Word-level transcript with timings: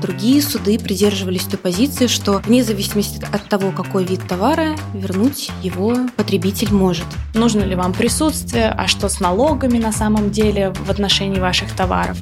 другие 0.00 0.42
суды 0.42 0.78
придерживались 0.78 1.44
той 1.44 1.58
позиции, 1.58 2.06
что 2.06 2.38
вне 2.38 2.64
зависимости 2.64 3.24
от 3.30 3.48
того, 3.48 3.70
какой 3.70 4.04
вид 4.04 4.20
товара, 4.26 4.76
вернуть 4.94 5.50
его 5.62 5.96
потребитель 6.16 6.72
может. 6.72 7.06
Нужно 7.34 7.60
ли 7.60 7.74
вам 7.74 7.92
присутствие, 7.92 8.70
а 8.70 8.88
что 8.88 9.08
с 9.08 9.20
налогами 9.20 9.78
на 9.78 9.92
самом 9.92 10.30
деле 10.30 10.72
в 10.72 10.90
отношении 10.90 11.38
ваших 11.38 11.74
товаров? 11.74 12.18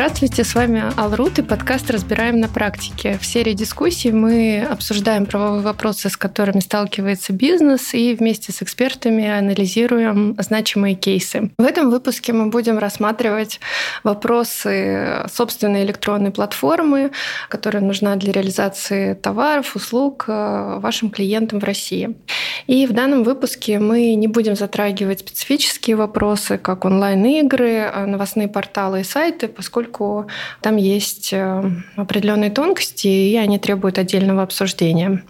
Здравствуйте, 0.00 0.44
с 0.44 0.54
вами 0.54 0.82
Алрут 0.96 1.38
и 1.38 1.42
подкаст 1.42 1.90
«Разбираем 1.90 2.40
на 2.40 2.48
практике». 2.48 3.18
В 3.20 3.26
серии 3.26 3.52
дискуссий 3.52 4.10
мы 4.12 4.62
обсуждаем 4.62 5.26
правовые 5.26 5.60
вопросы, 5.60 6.08
с 6.08 6.16
которыми 6.16 6.60
сталкивается 6.60 7.34
бизнес, 7.34 7.92
и 7.92 8.14
вместе 8.14 8.50
с 8.50 8.62
экспертами 8.62 9.28
анализируем 9.28 10.36
значимые 10.38 10.94
кейсы. 10.94 11.50
В 11.58 11.62
этом 11.62 11.90
выпуске 11.90 12.32
мы 12.32 12.48
будем 12.48 12.78
рассматривать 12.78 13.60
вопросы 14.02 15.26
собственной 15.30 15.84
электронной 15.84 16.30
платформы, 16.30 17.10
которая 17.50 17.82
нужна 17.82 18.16
для 18.16 18.32
реализации 18.32 19.12
товаров, 19.12 19.76
услуг 19.76 20.24
э, 20.28 20.78
вашим 20.78 21.10
клиентам 21.10 21.60
в 21.60 21.64
России. 21.64 22.16
И 22.66 22.86
в 22.86 22.92
данном 22.94 23.22
выпуске 23.22 23.78
мы 23.78 24.14
не 24.14 24.28
будем 24.28 24.56
затрагивать 24.56 25.20
специфические 25.20 25.96
вопросы, 25.96 26.56
как 26.56 26.86
онлайн-игры, 26.86 28.06
новостные 28.06 28.48
порталы 28.48 29.02
и 29.02 29.04
сайты, 29.04 29.46
поскольку 29.46 29.89
поскольку 29.90 30.28
там 30.60 30.76
есть 30.76 31.32
э, 31.32 31.70
определенные 31.96 32.50
тонкости, 32.50 33.08
и 33.08 33.36
они 33.36 33.58
требуют 33.58 33.98
отдельного 33.98 34.42
обсуждения. 34.42 35.22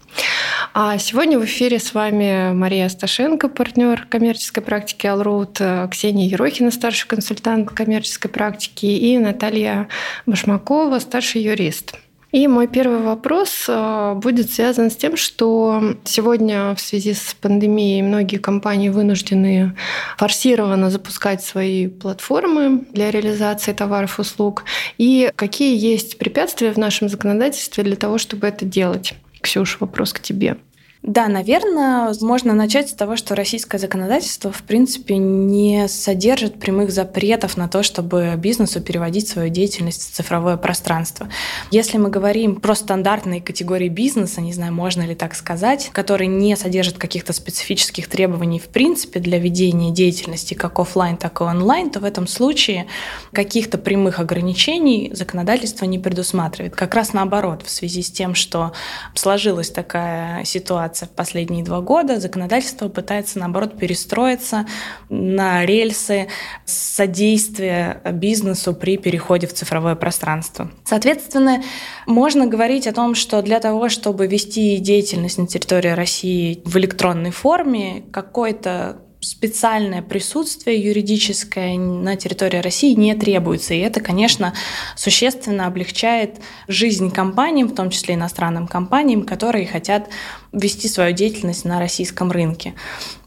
А 0.74 0.98
сегодня 0.98 1.38
в 1.38 1.45
эфире 1.45 1.78
с 1.78 1.95
вами 1.95 2.52
Мария 2.52 2.88
Сташенко, 2.88 3.48
партнер 3.48 4.06
коммерческой 4.09 4.62
практики 4.62 5.06
Allroad, 5.06 5.56
э, 5.59 5.88
Ксения 5.91 6.28
Ерохина, 6.28 6.71
старший 6.71 7.09
консультант 7.09 7.71
коммерческой 7.71 8.30
практики, 8.30 8.87
и 8.87 9.18
Наталья 9.18 9.88
Башмакова, 10.26 10.99
старший 10.99 11.43
юрист. 11.43 11.95
И 12.32 12.46
мой 12.46 12.68
первый 12.68 13.00
вопрос 13.00 13.64
э, 13.68 14.14
будет 14.14 14.50
связан 14.50 14.90
с 14.90 14.96
тем, 14.96 15.16
что 15.16 15.96
сегодня 16.04 16.74
в 16.76 16.80
связи 16.80 17.12
с 17.12 17.34
пандемией 17.34 18.02
многие 18.02 18.37
компании 18.37 18.88
вынуждены 18.88 19.76
форсированно 20.16 20.90
запускать 20.90 21.42
свои 21.42 21.88
платформы 21.88 22.84
для 22.92 23.10
реализации 23.10 23.72
товаров 23.72 24.18
и 24.18 24.22
услуг. 24.22 24.64
И 24.96 25.32
какие 25.34 25.76
есть 25.76 26.18
препятствия 26.18 26.72
в 26.72 26.76
нашем 26.76 27.09
законодательстве 27.09 27.82
для 27.82 27.96
того, 27.96 28.18
чтобы 28.18 28.46
это 28.46 28.65
делать? 28.65 29.15
Ксюш, 29.40 29.78
вопрос 29.80 30.12
к 30.12 30.20
тебе. 30.20 30.56
Да, 31.02 31.29
наверное, 31.29 32.12
можно 32.20 32.52
начать 32.52 32.90
с 32.90 32.93
того, 32.93 33.16
что 33.16 33.34
российское 33.34 33.79
законодательство, 33.79 34.52
в 34.52 34.62
принципе, 34.62 35.16
не 35.16 35.88
содержит 35.88 36.60
прямых 36.60 36.90
запретов 36.93 37.56
на 37.56 37.68
то, 37.68 37.82
чтобы 37.82 38.34
бизнесу 38.37 38.82
переводить 38.82 39.26
свою 39.26 39.48
деятельность 39.48 40.02
в 40.02 40.15
цифровое 40.15 40.59
пространство. 40.59 41.30
Если 41.71 41.96
мы 41.96 42.10
говорим 42.10 42.56
про 42.56 42.74
стандартные 42.74 43.40
категории 43.40 43.88
бизнеса, 43.88 44.43
не 44.43 44.52
знаю, 44.52 44.74
можно 44.74 45.01
ли 45.01 45.15
так 45.15 45.34
сказать, 45.34 45.88
которые 45.90 46.28
не 46.28 46.54
содержат 46.54 46.98
каких-то 46.98 47.32
специфических 47.32 48.06
требований 48.06 48.59
в 48.59 48.68
принципе 48.68 49.21
для 49.21 49.38
ведения 49.38 49.93
деятельности 49.93 50.52
как 50.52 50.78
офлайн, 50.78 51.16
так 51.16 51.40
и 51.40 51.45
онлайн, 51.45 51.88
то 51.88 52.01
в 52.01 52.04
этом 52.04 52.26
случае 52.26 52.87
каких-то 53.32 53.78
прямых 53.78 54.21
ограничений 54.21 55.10
законодательство 55.15 55.87
не 55.87 55.98
предусматривает. 55.98 56.76
Как 56.76 56.95
раз 56.95 57.15
наоборот, 57.15 57.62
в 57.65 57.71
связи 57.71 58.02
с 58.02 58.10
тем, 58.10 58.34
что 58.34 58.73
сложилась 59.15 59.71
такая 59.71 60.45
ситуация, 60.45 60.90
развиваться 60.91 61.07
в 61.07 61.10
последние 61.10 61.65
два 61.65 61.80
года. 61.80 62.21
Законодательство 62.21 62.88
пытается, 62.88 63.38
наоборот, 63.38 63.79
перестроиться 63.79 64.66
на 65.09 65.65
рельсы 65.65 66.28
содействия 66.65 68.00
бизнесу 68.12 68.75
при 68.75 68.97
переходе 68.97 69.47
в 69.47 69.53
цифровое 69.53 69.94
пространство. 69.94 70.71
Соответственно, 70.84 71.62
можно 72.06 72.47
говорить 72.47 72.87
о 72.87 72.93
том, 72.93 73.15
что 73.15 73.43
для 73.43 73.61
того, 73.61 73.89
чтобы 73.89 74.27
вести 74.27 74.79
деятельность 74.79 75.39
на 75.39 75.47
территории 75.47 75.91
России 75.91 76.62
в 76.65 76.77
электронной 76.77 77.31
форме, 77.31 78.03
какой-то 78.12 78.97
специальное 79.20 80.03
присутствие 80.03 80.82
юридическое 80.82 81.76
на 81.76 82.16
территории 82.16 82.58
России 82.58 82.94
не 82.94 83.14
требуется. 83.14 83.75
И 83.75 83.78
это, 83.78 84.00
конечно, 84.00 84.54
существенно 84.97 85.66
облегчает 85.66 86.36
жизнь 86.69 87.10
компаниям, 87.10 87.69
в 87.69 87.75
том 87.75 87.91
числе 87.91 88.14
иностранным 88.14 88.66
компаниям, 88.66 89.25
которые 89.25 89.66
хотят 89.66 90.08
вести 90.53 90.88
свою 90.88 91.14
деятельность 91.14 91.64
на 91.64 91.78
российском 91.78 92.31
рынке. 92.31 92.75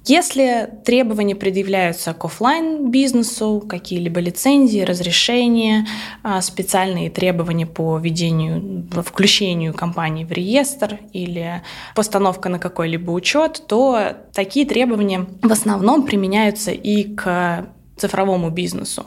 Если 0.05 0.69
требования 0.83 1.35
предъявляются 1.35 2.13
к 2.13 2.25
офлайн 2.25 2.91
бизнесу, 2.91 3.63
какие-либо 3.67 4.19
лицензии, 4.19 4.81
разрешения, 4.81 5.87
а, 6.23 6.41
специальные 6.41 7.09
требования 7.09 7.65
по 7.65 7.97
ведению, 7.97 8.85
включению 9.05 9.73
компании 9.73 10.25
в 10.25 10.31
реестр 10.31 10.99
или 11.13 11.61
постановка 11.95 12.49
на 12.49 12.59
какой-либо 12.59 13.11
учет, 13.11 13.63
то 13.67 14.17
такие 14.33 14.65
требования 14.65 15.25
в 15.41 15.51
основном 15.51 16.03
применяются 16.03 16.71
и 16.71 17.03
к 17.03 17.69
цифровому 17.97 18.49
бизнесу. 18.49 19.05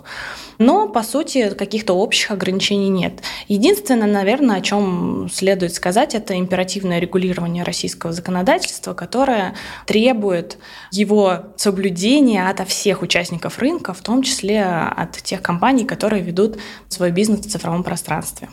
Но, 0.59 0.89
по 0.89 1.03
сути, 1.03 1.51
каких-то 1.51 1.95
общих 1.95 2.31
ограничений 2.31 2.89
нет. 2.89 3.21
Единственное, 3.49 4.07
наверное, 4.07 4.57
о 4.57 4.61
чем 4.61 5.29
следует 5.31 5.75
сказать, 5.75 6.15
это 6.15 6.39
императивное 6.39 6.99
регулирование 6.99 7.65
российского 7.65 8.13
законодательства, 8.13 8.95
которое 8.95 9.55
требует 9.87 10.59
его 10.93 11.47
соблюдения 11.57 12.49
от 12.49 12.67
всех 12.69 13.03
участников 13.03 13.59
рынка, 13.59 13.93
в 13.93 14.01
том 14.01 14.23
числе 14.23 14.63
от 14.63 15.17
тех 15.23 15.43
компаний, 15.43 15.85
которые 15.85 16.23
ведут 16.23 16.59
свой 16.89 17.11
бизнес 17.11 17.41
в 17.41 17.51
цифровом 17.51 17.83
пространстве. 17.83 18.49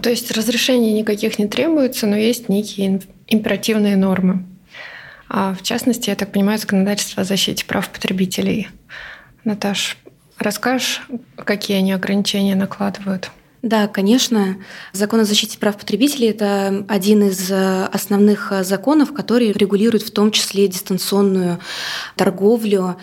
То 0.00 0.10
есть 0.10 0.30
разрешений 0.32 0.92
никаких 0.92 1.38
не 1.38 1.46
требуется, 1.46 2.06
но 2.06 2.16
есть 2.16 2.48
некие 2.48 3.00
императивные 3.28 3.96
нормы. 3.96 4.44
А 5.28 5.54
в 5.54 5.62
частности, 5.62 6.10
я 6.10 6.16
так 6.16 6.32
понимаю, 6.32 6.58
законодательство 6.58 7.22
о 7.22 7.24
защите 7.24 7.64
прав 7.64 7.88
потребителей. 7.88 8.68
Наташ, 9.44 9.98
расскажешь, 10.38 11.02
какие 11.36 11.76
они 11.76 11.92
ограничения 11.92 12.54
накладывают? 12.54 13.30
Да, 13.64 13.88
конечно. 13.88 14.58
Закон 14.92 15.20
о 15.20 15.24
защите 15.24 15.56
прав 15.56 15.78
потребителей– 15.78 16.28
это 16.28 16.84
один 16.86 17.26
из 17.26 17.50
э, 17.50 17.86
основных 17.86 18.52
э, 18.52 18.62
законов, 18.62 19.14
который 19.14 19.52
регулирует 19.52 20.02
в 20.02 20.10
том 20.10 20.32
числе 20.32 20.68
дистанционную 20.68 21.58
торговлю 22.14 22.98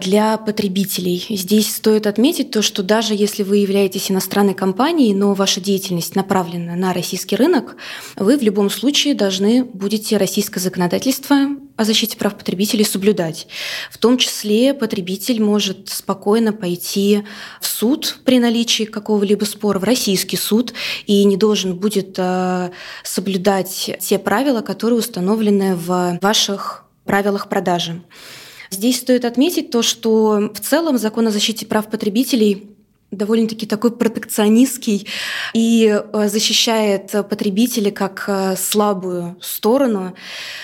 для 0.00 0.38
потребителей. 0.38 1.26
Здесь 1.28 1.74
стоит 1.76 2.06
отметить 2.06 2.50
то, 2.50 2.62
что 2.62 2.82
даже 2.82 3.14
если 3.14 3.42
вы 3.42 3.58
являетесь 3.58 4.10
иностранной 4.10 4.54
компанией, 4.54 5.12
но 5.12 5.34
ваша 5.34 5.60
деятельность 5.60 6.14
направлена 6.14 6.74
на 6.74 6.94
российский 6.94 7.36
рынок, 7.36 7.76
вы 8.16 8.38
в 8.38 8.42
любом 8.42 8.70
случае 8.70 9.14
должны 9.14 9.62
будете 9.62 10.16
российское 10.16 10.60
законодательство 10.60 11.48
о 11.76 11.84
защите 11.84 12.16
прав 12.16 12.36
потребителей 12.36 12.84
соблюдать. 12.84 13.46
В 13.90 13.98
том 13.98 14.18
числе 14.18 14.74
потребитель 14.74 15.40
может 15.40 15.88
спокойно 15.88 16.52
пойти 16.52 17.22
в 17.60 17.66
суд 17.66 18.18
при 18.24 18.40
наличии 18.40 18.84
какого-либо 18.84 19.44
спора, 19.44 19.78
в 19.78 19.84
российский 19.98 20.36
суд, 20.36 20.72
и 21.06 21.24
не 21.24 21.36
должен 21.36 21.74
будет 21.74 22.14
э, 22.18 22.70
соблюдать 23.02 23.96
те 24.00 24.18
правила, 24.18 24.62
которые 24.62 25.00
установлены 25.00 25.74
в 25.74 26.18
ваших 26.22 26.84
правилах 27.04 27.48
продажи. 27.48 28.00
Здесь 28.70 28.98
стоит 28.98 29.24
отметить 29.24 29.70
то, 29.70 29.82
что 29.82 30.52
в 30.54 30.60
целом 30.60 30.98
закон 30.98 31.26
о 31.26 31.30
защите 31.30 31.66
прав 31.66 31.90
потребителей 31.90 32.76
довольно-таки 33.10 33.66
такой 33.66 33.90
протекционистский 33.90 35.06
и 35.54 35.86
э, 35.88 36.28
защищает 36.28 37.10
потребителя 37.28 37.90
как 37.90 38.24
э, 38.26 38.54
слабую 38.56 39.36
сторону. 39.40 40.14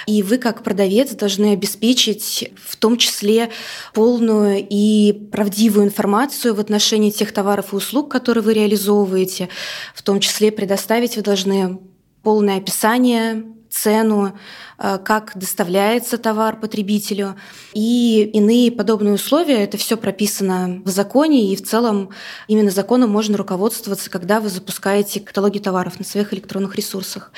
И 0.06 0.22
вы, 0.22 0.36
как 0.36 0.62
продавец, 0.62 1.12
должны 1.12 1.52
обеспечить 1.52 2.52
в 2.62 2.76
том 2.76 2.98
числе 2.98 3.50
полную 3.94 4.66
и 4.68 5.12
правдивую 5.32 5.86
информацию 5.86 6.54
в 6.54 6.60
отношении 6.60 7.10
тех 7.10 7.32
товаров 7.32 7.72
и 7.72 7.76
услуг, 7.76 8.10
которые 8.10 8.44
вы 8.44 8.52
реализовываете. 8.52 9.48
В 9.94 10.02
том 10.02 10.20
числе 10.20 10.52
предоставить 10.52 11.16
вы 11.16 11.22
должны 11.22 11.78
полное 12.22 12.58
описание, 12.58 13.53
цену, 13.74 14.34
Э, 14.76 14.98
как 14.98 15.32
доставляется 15.36 16.18
товар 16.18 16.58
потребителю 16.58 17.36
и 17.74 18.28
иные 18.32 18.72
подобные 18.72 19.14
условия. 19.14 19.62
Это 19.62 19.76
все 19.76 19.96
прописано 19.96 20.82
в 20.84 20.88
законе, 20.88 21.52
и 21.52 21.56
в 21.56 21.62
целом 21.62 22.10
именно 22.48 22.70
законом 22.70 23.10
можно 23.10 23.36
руководствоваться, 23.36 24.10
когда 24.10 24.40
вы 24.40 24.48
запускаете 24.48 25.20
каталоги 25.20 25.58
товаров 25.58 25.98
на 25.98 26.04
своих 26.04 26.32
электронных 26.34 26.74
ресурсах. 26.74 27.30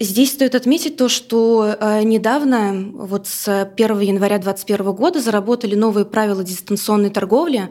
Здесь 0.00 0.32
стоит 0.32 0.54
отметить 0.54 0.96
то, 0.96 1.08
что 1.08 1.76
э, 1.78 2.02
недавно, 2.04 2.92
вот 2.94 3.26
с 3.26 3.64
1 3.64 4.00
января 4.00 4.38
2021 4.38 4.92
года, 4.92 5.20
заработали 5.20 5.74
новые 5.74 6.04
правила 6.04 6.44
дистанционной 6.44 7.10
торговли. 7.10 7.68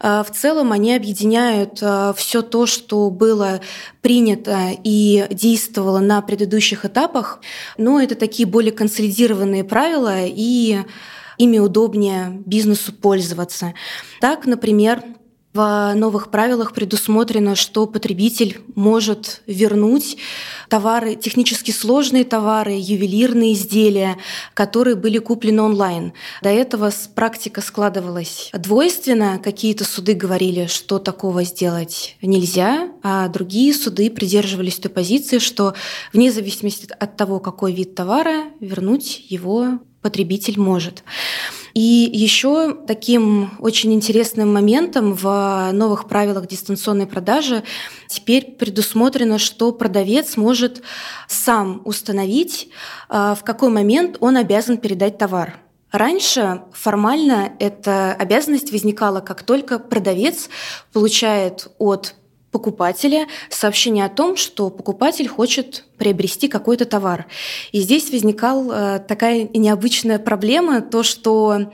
Э, 0.00 0.22
в 0.22 0.30
целом 0.32 0.70
они 0.70 0.94
объединяют 0.94 1.78
э, 1.82 2.14
все 2.16 2.42
то, 2.42 2.66
что 2.66 3.10
было 3.10 3.60
принято 4.02 4.70
и 4.84 5.26
действовало 5.30 5.98
на 5.98 6.22
предыдущих 6.22 6.84
этапах, 6.84 7.40
но 7.76 8.00
это 8.00 8.14
такие 8.14 8.46
более 8.46 8.72
консолидированные 8.72 9.64
правила 9.64 10.18
и 10.24 10.78
ими 11.38 11.58
удобнее 11.58 12.40
бизнесу 12.46 12.92
пользоваться. 12.92 13.74
Так, 14.20 14.46
например, 14.46 15.02
в 15.54 15.94
новых 15.94 16.32
правилах 16.32 16.72
предусмотрено, 16.72 17.54
что 17.54 17.86
потребитель 17.86 18.60
может 18.74 19.40
вернуть 19.46 20.16
товары, 20.68 21.14
технически 21.14 21.70
сложные 21.70 22.24
товары, 22.24 22.72
ювелирные 22.76 23.52
изделия, 23.52 24.16
которые 24.52 24.96
были 24.96 25.18
куплены 25.18 25.62
онлайн. 25.62 26.12
До 26.42 26.48
этого 26.48 26.92
практика 27.14 27.60
складывалась 27.60 28.50
двойственно. 28.52 29.38
Какие-то 29.38 29.84
суды 29.84 30.14
говорили, 30.14 30.66
что 30.66 30.98
такого 30.98 31.44
сделать 31.44 32.16
нельзя, 32.20 32.88
а 33.04 33.28
другие 33.28 33.72
суды 33.74 34.10
придерживались 34.10 34.78
той 34.78 34.90
позиции, 34.90 35.38
что 35.38 35.74
вне 36.12 36.32
зависимости 36.32 36.88
от 36.98 37.16
того, 37.16 37.38
какой 37.38 37.72
вид 37.72 37.94
товара, 37.94 38.46
вернуть 38.58 39.24
его 39.28 39.78
потребитель 40.02 40.58
может. 40.58 41.04
И 41.74 42.08
еще 42.12 42.72
таким 42.86 43.50
очень 43.58 43.92
интересным 43.92 44.52
моментом 44.52 45.12
в 45.12 45.70
новых 45.72 46.06
правилах 46.06 46.46
дистанционной 46.46 47.08
продажи 47.08 47.64
теперь 48.08 48.52
предусмотрено, 48.52 49.38
что 49.38 49.72
продавец 49.72 50.36
может 50.36 50.82
сам 51.28 51.82
установить, 51.84 52.68
а, 53.08 53.34
в 53.34 53.42
какой 53.42 53.70
момент 53.70 54.18
он 54.20 54.36
обязан 54.36 54.78
передать 54.78 55.18
товар. 55.18 55.58
Раньше 55.90 56.62
формально 56.72 57.52
эта 57.58 58.12
обязанность 58.12 58.70
возникала, 58.70 59.20
как 59.20 59.42
только 59.42 59.80
продавец 59.80 60.48
получает 60.92 61.68
от 61.78 62.14
покупателя 62.54 63.26
сообщение 63.50 64.04
о 64.04 64.08
том, 64.08 64.36
что 64.36 64.70
покупатель 64.70 65.26
хочет 65.26 65.84
приобрести 65.98 66.46
какой-то 66.46 66.84
товар. 66.84 67.26
И 67.72 67.80
здесь 67.80 68.12
возникала 68.12 68.98
э, 68.98 68.98
такая 69.00 69.48
необычная 69.52 70.20
проблема, 70.20 70.80
то, 70.80 71.02
что 71.02 71.72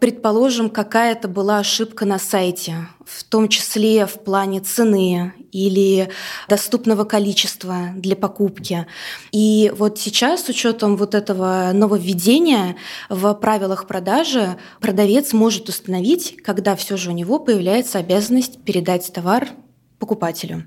предположим, 0.00 0.70
какая-то 0.70 1.28
была 1.28 1.58
ошибка 1.58 2.06
на 2.06 2.18
сайте, 2.18 2.88
в 3.04 3.24
том 3.24 3.48
числе 3.48 4.06
в 4.06 4.24
плане 4.24 4.60
цены 4.60 5.34
или 5.52 6.08
доступного 6.48 7.04
количества 7.04 7.90
для 7.94 8.16
покупки. 8.16 8.86
И 9.32 9.72
вот 9.76 9.98
сейчас, 9.98 10.44
с 10.44 10.48
учетом 10.48 10.96
вот 10.96 11.14
этого 11.14 11.70
нововведения 11.72 12.76
в 13.08 13.32
правилах 13.34 13.86
продажи, 13.86 14.56
продавец 14.80 15.32
может 15.32 15.68
установить, 15.68 16.42
когда 16.42 16.76
все 16.76 16.96
же 16.96 17.10
у 17.10 17.12
него 17.12 17.38
появляется 17.38 17.98
обязанность 17.98 18.62
передать 18.64 19.12
товар 19.12 19.48
покупателю. 19.98 20.64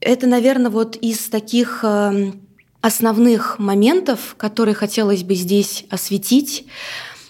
Это, 0.00 0.26
наверное, 0.26 0.70
вот 0.70 0.96
из 0.96 1.28
таких 1.28 1.80
эм, 1.84 2.42
основных 2.80 3.58
моментов, 3.58 4.34
которые 4.36 4.74
хотелось 4.74 5.22
бы 5.22 5.34
здесь 5.34 5.84
осветить. 5.88 6.66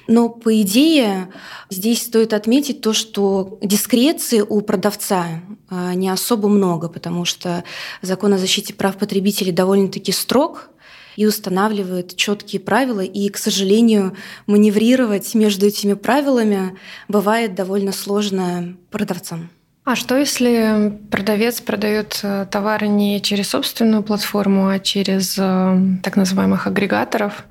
Но 0.09 0.29
по 0.29 0.61
идее 0.61 1.29
здесь 1.71 2.03
стоит 2.03 2.33
отметить 2.33 2.81
то, 2.81 2.93
что 2.93 3.59
дискреции 3.63 4.41
у 4.41 4.61
продавца 4.63 5.43
э, 5.71 5.95
не 5.95 6.09
особо 6.09 6.49
много, 6.49 6.89
потому 6.89 7.25
что 7.25 7.63
закон 8.01 8.33
о 8.33 8.39
защите 8.39 8.75
прав 8.75 8.97
потребителей 8.97 9.53
довольно-таки 9.53 10.11
строг 10.11 10.71
и 11.17 11.27
устанавливает 11.27 12.17
четкие 12.17 12.61
правила. 12.61 13.01
И, 13.01 13.29
к 13.29 13.37
сожалению, 13.37 14.17
маневрировать 14.47 15.35
между 15.35 15.67
этими 15.67 15.93
правилами 15.93 16.79
бывает 17.09 17.55
довольно 17.55 17.93
сложно 17.93 18.77
продавцам. 18.91 19.51
А 19.85 19.97
что 19.97 20.17
если 20.17 20.97
продавец 21.11 21.61
продает 21.61 22.21
э, 22.23 22.47
товары 22.49 22.87
не 22.87 23.21
через 23.21 23.49
собственную 23.49 24.05
платформу, 24.05 24.69
а 24.69 24.79
через 24.79 25.37
э, 25.37 25.77
так 26.05 26.17
называемых 26.17 26.69
агрегаторов? 26.69 27.45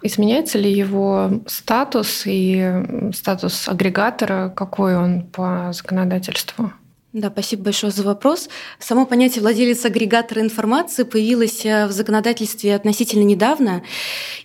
Изменяется 0.00 0.58
ли 0.58 0.72
его 0.72 1.42
статус 1.46 2.22
и 2.24 2.84
статус 3.12 3.68
агрегатора, 3.68 4.52
какой 4.54 4.96
он 4.96 5.22
по 5.22 5.72
законодательству? 5.72 6.72
Да, 7.12 7.30
спасибо 7.30 7.64
большое 7.64 7.90
за 7.90 8.04
вопрос. 8.04 8.48
Само 8.78 9.04
понятие 9.04 9.42
владелец 9.42 9.84
агрегатора 9.84 10.42
информации 10.42 11.02
появилось 11.02 11.66
э, 11.66 11.86
в 11.86 11.90
законодательстве 11.90 12.76
относительно 12.76 13.24
недавно, 13.24 13.82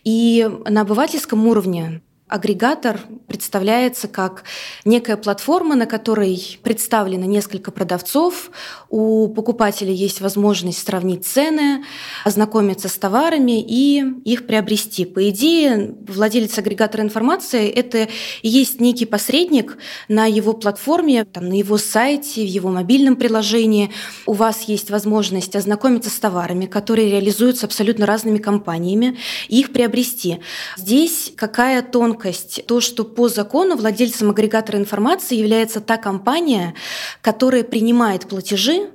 и 0.03 0.49
на 0.67 0.81
обывательском 0.81 1.45
уровне 1.45 2.01
Агрегатор 2.29 3.01
представляется 3.27 4.07
как 4.07 4.43
некая 4.85 5.17
платформа, 5.17 5.75
на 5.75 5.85
которой 5.85 6.57
представлено 6.63 7.25
несколько 7.25 7.69
продавцов. 7.69 8.49
У 8.89 9.27
покупателя 9.27 9.91
есть 9.91 10.21
возможность 10.21 10.85
сравнить 10.87 11.25
цены, 11.25 11.83
ознакомиться 12.23 12.87
с 12.87 12.97
товарами 12.97 13.61
и 13.61 14.03
их 14.23 14.47
приобрести. 14.47 15.05
По 15.05 15.29
идее, 15.29 15.95
владелец 16.07 16.57
агрегатора 16.57 17.03
информации– 17.03 17.69
это 17.69 18.07
и 18.41 18.47
есть 18.47 18.79
некий 18.79 19.05
посредник 19.05 19.77
на 20.07 20.25
его 20.25 20.53
платформе, 20.53 21.25
там, 21.25 21.49
на 21.49 21.53
его 21.53 21.77
сайте, 21.77 22.41
в 22.41 22.47
его 22.47 22.69
мобильном 22.69 23.15
приложении. 23.17 23.91
У 24.25 24.33
вас 24.33 24.63
есть 24.63 24.89
возможность 24.89 25.55
ознакомиться 25.55 26.09
с 26.09 26.19
товарами, 26.19 26.67
которые 26.67 27.11
реализуются 27.11 27.65
абсолютно 27.65 28.05
разными 28.05 28.37
компаниями, 28.37 29.17
и 29.49 29.59
их 29.59 29.73
приобрести. 29.73 30.39
Здесь 30.77 31.33
какая 31.35 31.81
тонкая 31.81 32.22
тонкость, 32.23 32.65
то, 32.67 32.81
что 32.81 33.03
по 33.03 33.27
закону 33.27 33.75
владельцем 33.75 34.29
агрегатора 34.29 34.79
информации 34.79 35.35
является 35.35 35.81
та 35.81 35.97
компания, 35.97 36.73
которая 37.21 37.63
принимает 37.63 38.27
платежи 38.27 38.89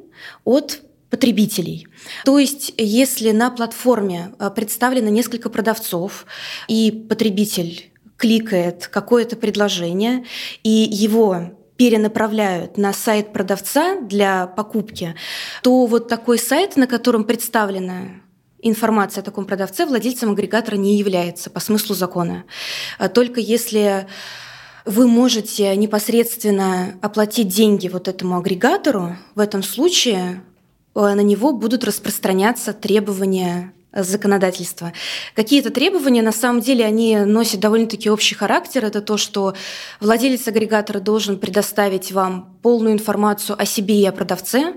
от 0.44 0.80
потребителей. 1.10 1.86
То 2.24 2.38
есть, 2.38 2.72
если 2.76 3.32
на 3.32 3.50
платформе 3.50 4.32
э, 4.38 4.50
представлено 4.54 5.08
несколько 5.08 5.48
продавцов, 5.48 6.26
и 6.68 6.90
потребитель 7.08 7.90
кликает 8.16 8.88
какое-то 8.88 9.36
предложение, 9.36 10.24
и 10.62 10.88
его 10.90 11.52
перенаправляют 11.76 12.76
на 12.76 12.92
сайт 12.92 13.32
продавца 13.32 14.00
для 14.00 14.46
покупки, 14.46 15.14
то 15.62 15.86
вот 15.86 16.08
такой 16.08 16.38
сайт, 16.38 16.76
на 16.76 16.86
котором 16.86 17.24
представлена 17.24 18.20
информация 18.60 19.22
о 19.22 19.24
таком 19.24 19.44
продавце 19.44 19.86
владельцем 19.86 20.30
агрегатора 20.30 20.76
не 20.76 20.96
является 20.96 21.50
по 21.50 21.60
смыслу 21.60 21.94
закона. 21.94 22.44
А 22.98 23.08
только 23.08 23.40
если 23.40 24.06
вы 24.84 25.06
можете 25.06 25.76
непосредственно 25.76 26.98
оплатить 27.02 27.48
деньги 27.48 27.88
вот 27.88 28.08
этому 28.08 28.38
агрегатору, 28.38 29.16
в 29.34 29.40
этом 29.40 29.62
случае 29.62 30.42
э, 30.94 31.00
на 31.00 31.20
него 31.20 31.52
будут 31.52 31.84
распространяться 31.84 32.72
требования 32.72 33.72
законодательства. 33.92 34.92
Какие-то 35.34 35.70
требования, 35.70 36.22
на 36.22 36.32
самом 36.32 36.60
деле, 36.60 36.84
они 36.84 37.16
носят 37.16 37.60
довольно-таки 37.60 38.10
общий 38.10 38.34
характер. 38.34 38.84
Это 38.84 39.00
то, 39.00 39.16
что 39.16 39.54
владелец 40.00 40.46
агрегатора 40.46 41.00
должен 41.00 41.38
предоставить 41.38 42.12
вам 42.12 42.58
полную 42.62 42.92
информацию 42.92 43.60
о 43.60 43.64
себе 43.64 44.00
и 44.00 44.06
о 44.06 44.12
продавце, 44.12 44.74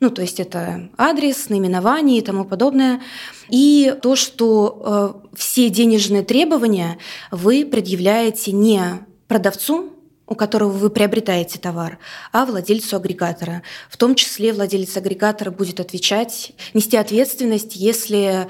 ну, 0.00 0.10
то 0.10 0.22
есть 0.22 0.38
это 0.38 0.90
адрес, 0.96 1.48
наименование 1.48 2.18
и 2.18 2.22
тому 2.22 2.44
подобное. 2.44 3.00
И 3.48 3.96
то, 4.00 4.14
что 4.14 5.22
э, 5.32 5.36
все 5.36 5.70
денежные 5.70 6.22
требования 6.22 6.98
вы 7.32 7.66
предъявляете 7.66 8.52
не 8.52 8.80
продавцу, 9.26 9.92
у 10.28 10.34
которого 10.34 10.70
вы 10.70 10.90
приобретаете 10.90 11.58
товар, 11.58 11.98
а 12.32 12.44
владельцу 12.44 12.96
агрегатора. 12.96 13.62
В 13.90 13.96
том 13.96 14.14
числе 14.14 14.52
владелец 14.52 14.96
агрегатора 14.96 15.50
будет 15.50 15.80
отвечать, 15.80 16.52
нести 16.74 16.96
ответственность, 16.96 17.74
если 17.74 18.48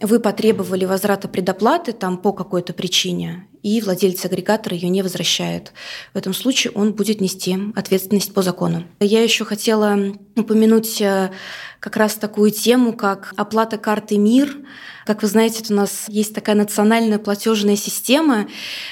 вы 0.00 0.18
потребовали 0.18 0.84
возврата 0.84 1.28
предоплаты 1.28 1.92
там 1.92 2.18
по 2.18 2.32
какой-то 2.32 2.72
причине, 2.72 3.46
и 3.64 3.80
владелец 3.80 4.24
агрегатора 4.26 4.76
ее 4.76 4.90
не 4.90 5.02
возвращает. 5.02 5.72
В 6.12 6.18
этом 6.18 6.34
случае 6.34 6.72
он 6.74 6.92
будет 6.92 7.20
нести 7.22 7.58
ответственность 7.74 8.34
по 8.34 8.42
закону. 8.42 8.84
Я 9.00 9.22
еще 9.22 9.46
хотела 9.46 9.98
упомянуть 10.36 11.00
э, 11.00 11.32
как 11.80 11.96
раз 11.96 12.14
такую 12.14 12.50
тему, 12.50 12.92
как 12.92 13.32
оплата 13.36 13.78
карты 13.78 14.18
МИР. 14.18 14.58
Как 15.06 15.22
вы 15.22 15.28
знаете, 15.28 15.64
у 15.72 15.76
нас 15.76 16.04
есть 16.08 16.34
такая 16.34 16.56
национальная 16.56 17.18
платежная 17.18 17.76
система, 17.76 18.48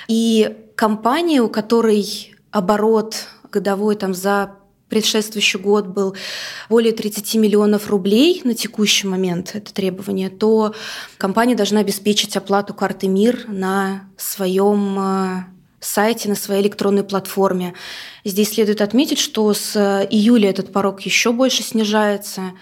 и 0.08 0.56
компания, 0.74 1.42
у 1.42 1.50
которой 1.50 2.34
оборот 2.50 3.26
годовой 3.50 3.96
там 3.96 4.14
за 4.14 4.56
предшествующий 4.92 5.58
год 5.58 5.86
был 5.86 6.14
более 6.68 6.92
30 6.92 7.36
миллионов 7.36 7.88
рублей 7.88 8.42
на 8.44 8.52
текущий 8.52 9.06
момент, 9.06 9.52
это 9.54 9.72
требование, 9.72 10.28
то 10.28 10.74
компания 11.16 11.54
должна 11.54 11.80
обеспечить 11.80 12.36
оплату 12.36 12.74
карты 12.74 13.08
МИР 13.08 13.46
на 13.48 14.10
своем 14.18 14.98
э, 14.98 15.44
сайте, 15.80 16.28
на 16.28 16.34
своей 16.34 16.60
электронной 16.60 17.04
платформе. 17.04 17.72
Здесь 18.22 18.50
следует 18.50 18.82
отметить, 18.82 19.18
что 19.18 19.54
с 19.54 20.06
июля 20.10 20.50
этот 20.50 20.70
порог 20.74 21.00
еще 21.00 21.32
больше 21.32 21.62
снижается, 21.62 22.52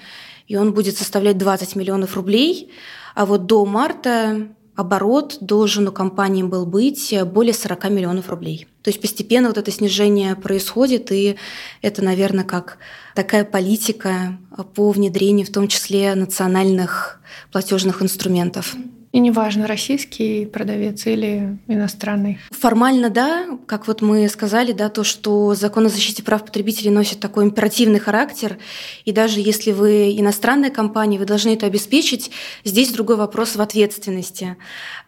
и 0.46 0.54
он 0.54 0.72
будет 0.72 0.96
составлять 0.96 1.36
20 1.36 1.74
миллионов 1.74 2.14
рублей, 2.14 2.70
а 3.16 3.26
вот 3.26 3.46
до 3.46 3.64
марта 3.64 4.46
оборот 4.80 5.38
должен 5.40 5.88
у 5.88 5.92
компании 5.92 6.42
был 6.42 6.66
быть 6.66 7.14
более 7.26 7.54
40 7.54 7.90
миллионов 7.90 8.28
рублей. 8.30 8.66
То 8.82 8.88
есть 8.90 9.00
постепенно 9.00 9.48
вот 9.48 9.58
это 9.58 9.70
снижение 9.70 10.34
происходит, 10.34 11.12
и 11.12 11.36
это, 11.82 12.02
наверное, 12.02 12.44
как 12.44 12.78
такая 13.14 13.44
политика 13.44 14.38
по 14.74 14.90
внедрению 14.90 15.46
в 15.46 15.52
том 15.52 15.68
числе 15.68 16.14
национальных 16.14 17.20
платежных 17.52 18.02
инструментов. 18.02 18.74
И 19.12 19.18
неважно, 19.18 19.66
российский 19.66 20.46
продавец 20.46 21.04
или 21.04 21.58
иностранный. 21.66 22.38
Формально, 22.52 23.10
да, 23.10 23.58
как 23.66 23.88
вот 23.88 24.02
мы 24.02 24.28
сказали, 24.28 24.70
да, 24.70 24.88
то, 24.88 25.02
что 25.02 25.56
закон 25.56 25.86
о 25.86 25.88
защите 25.88 26.22
прав 26.22 26.44
потребителей 26.44 26.90
носит 26.90 27.18
такой 27.18 27.44
императивный 27.44 27.98
характер, 27.98 28.58
и 29.04 29.10
даже 29.10 29.40
если 29.40 29.72
вы 29.72 30.16
иностранная 30.16 30.70
компания, 30.70 31.18
вы 31.18 31.24
должны 31.24 31.54
это 31.54 31.66
обеспечить. 31.66 32.30
Здесь 32.64 32.92
другой 32.92 33.16
вопрос 33.16 33.56
в 33.56 33.60
ответственности. 33.60 34.56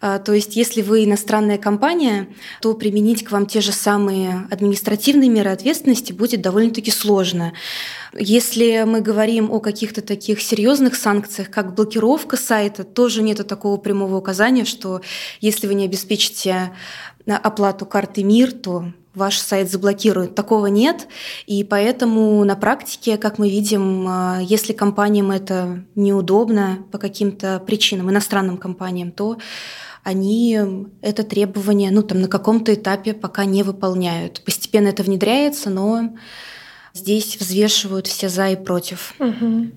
А, 0.00 0.18
то 0.18 0.32
есть, 0.32 0.56
если 0.56 0.82
вы 0.82 1.04
иностранная 1.04 1.58
компания, 1.58 2.26
то 2.60 2.74
применить 2.74 3.22
к 3.22 3.30
вам 3.30 3.46
те 3.46 3.60
же 3.60 3.70
самые 3.70 4.48
административные 4.50 5.30
меры 5.30 5.50
ответственности 5.50 6.12
будет 6.12 6.40
довольно-таки 6.40 6.90
сложно. 6.90 7.52
Если 8.18 8.84
мы 8.86 9.00
говорим 9.00 9.50
о 9.50 9.60
каких-то 9.60 10.02
таких 10.02 10.42
серьезных 10.42 10.96
санкциях, 10.96 11.50
как 11.50 11.74
блокировка 11.74 12.36
сайта, 12.36 12.84
тоже 12.84 13.22
нет 13.22 13.46
такого 13.46 13.78
прямого 13.78 14.16
указания, 14.16 14.66
что 14.66 15.00
если 15.40 15.66
вы 15.66 15.74
не 15.74 15.86
обеспечите 15.86 16.72
оплату 17.26 17.86
карты 17.86 18.22
МИР, 18.22 18.52
то 18.52 18.84
ваш 19.14 19.38
сайт 19.38 19.70
заблокируют. 19.70 20.34
Такого 20.34 20.66
нет, 20.66 21.08
и 21.46 21.64
поэтому 21.64 22.44
на 22.44 22.56
практике, 22.56 23.16
как 23.16 23.38
мы 23.38 23.48
видим, 23.48 24.06
а, 24.08 24.40
если 24.42 24.72
компаниям 24.72 25.30
это 25.30 25.84
неудобно 25.94 26.84
по 26.90 26.98
каким-то 26.98 27.62
причинам, 27.66 28.10
иностранным 28.10 28.56
компаниям, 28.56 29.10
то 29.10 29.38
они 30.02 30.58
это 31.00 31.22
требование 31.22 31.90
ну, 31.90 32.02
там, 32.02 32.20
на 32.20 32.28
каком-то 32.28 32.74
этапе 32.74 33.14
пока 33.14 33.44
не 33.44 33.62
выполняют. 33.62 34.42
Постепенно 34.44 34.88
это 34.88 35.02
внедряется, 35.02 35.70
но 35.70 36.10
здесь 36.94 37.36
взвешивают 37.38 38.06
все 38.06 38.28
за 38.28 38.50
и 38.50 38.56
против. 38.56 39.14
Угу. 39.18 39.68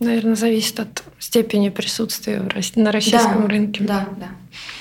Наверное, 0.00 0.36
зависит 0.36 0.78
от 0.78 1.02
степени 1.18 1.70
присутствия 1.70 2.48
на 2.76 2.92
российском 2.92 3.42
да, 3.42 3.48
рынке. 3.48 3.84
Да, 3.84 4.08
да. 4.18 4.28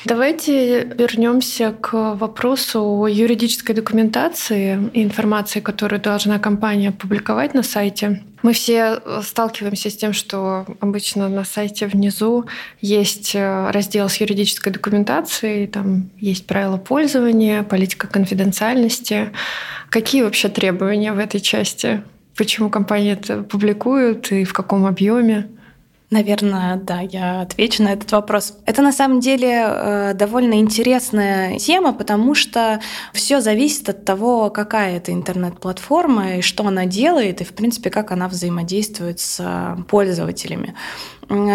Давайте 0.05 0.84
вернемся 0.84 1.72
к 1.72 2.15
вопросу 2.15 3.05
юридической 3.10 3.74
документации 3.74 4.89
и 4.93 5.03
информации, 5.03 5.60
которую 5.60 6.00
должна 6.00 6.39
компания 6.39 6.91
публиковать 6.91 7.53
на 7.53 7.63
сайте. 7.63 8.24
Мы 8.44 8.53
все 8.53 9.01
сталкиваемся 9.24 9.89
с 9.89 9.98
тем, 9.98 10.13
что 10.13 10.65
обычно 10.79 11.27
на 11.27 11.44
сайте 11.44 11.88
внизу 11.88 12.46
есть 12.82 13.36
раздел 13.36 14.10
с 14.10 14.17
юридической 14.17 14.72
документацией, 14.72 15.67
там 15.67 16.10
есть 16.20 16.46
правила 16.46 16.77
пользования, 16.77 17.63
политика 17.63 18.08
конфиденциальности. 18.08 19.32
Какие 19.89 20.22
вообще 20.22 20.50
требования 20.50 21.13
в 21.13 21.20
этой 21.20 21.39
части? 21.39 22.03
Почему 22.36 22.70
компании 22.70 23.13
это 23.13 23.41
публикуют 23.41 24.32
и 24.32 24.44
в 24.44 24.53
каком 24.53 24.86
объеме? 24.86 25.50
Наверное, 26.10 26.78
да, 26.78 27.02
я 27.02 27.42
отвечу 27.42 27.84
на 27.84 27.90
этот 27.90 28.10
вопрос. 28.14 28.58
Это 28.66 28.82
на 28.82 28.94
самом 28.94 29.20
деле 29.20 29.66
э, 29.68 30.14
довольно 30.14 30.54
интересная 30.54 31.60
тема, 31.60 31.92
потому 31.92 32.34
что 32.34 32.80
все 33.12 33.42
зависит 33.42 33.90
от 33.90 34.06
того, 34.06 34.50
какая 34.50 34.98
это 34.98 35.12
интернет-платформа 35.12 36.38
и 36.38 36.42
что 36.42 36.66
она 36.66 36.86
делает, 36.86 37.42
и, 37.42 37.44
в 37.44 37.54
принципе, 37.54 37.90
как 37.90 38.14
она 38.14 38.30
взаимодействует 38.30 39.20
с 39.20 39.38
э, 39.42 39.84
пользователями. 39.84 40.76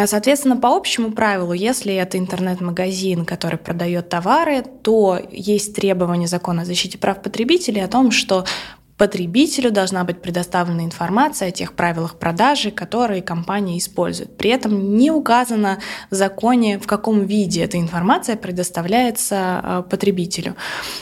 Соответственно, 0.05 0.59
по 0.59 0.77
общему 0.77 1.13
правилу, 1.13 1.55
если 1.55 1.95
это 1.95 2.19
интернет-магазин, 2.19 3.25
который 3.25 3.59
продает 3.59 4.11
товары, 4.11 4.63
то 4.83 5.19
есть 5.31 5.75
требования 5.75 6.27
закона 6.27 6.61
о 6.61 6.65
защите 6.67 6.99
прав 6.99 7.23
потребителей 7.23 7.83
о 7.83 7.89
том, 7.89 8.11
что 8.11 8.45
потребителю 9.03 9.73
должна 9.73 10.05
быть 10.05 10.23
предоставлена 10.23 10.85
информация 10.85 11.49
о 11.49 11.51
тех 11.51 11.73
правилах 11.73 12.21
продажи, 12.21 12.71
которые 12.71 13.21
компания 13.21 13.77
использует. 13.77 14.37
При 14.37 14.51
этом 14.51 14.97
не 14.97 15.11
указано 15.11 15.81
в 16.09 16.15
законе, 16.15 16.79
в 16.79 16.87
каком 16.87 17.27
виде 17.27 17.65
эта 17.65 17.81
информация 17.81 18.37
предоставляется 18.37 19.61
э, 19.61 19.83
потребителю. 19.91 20.55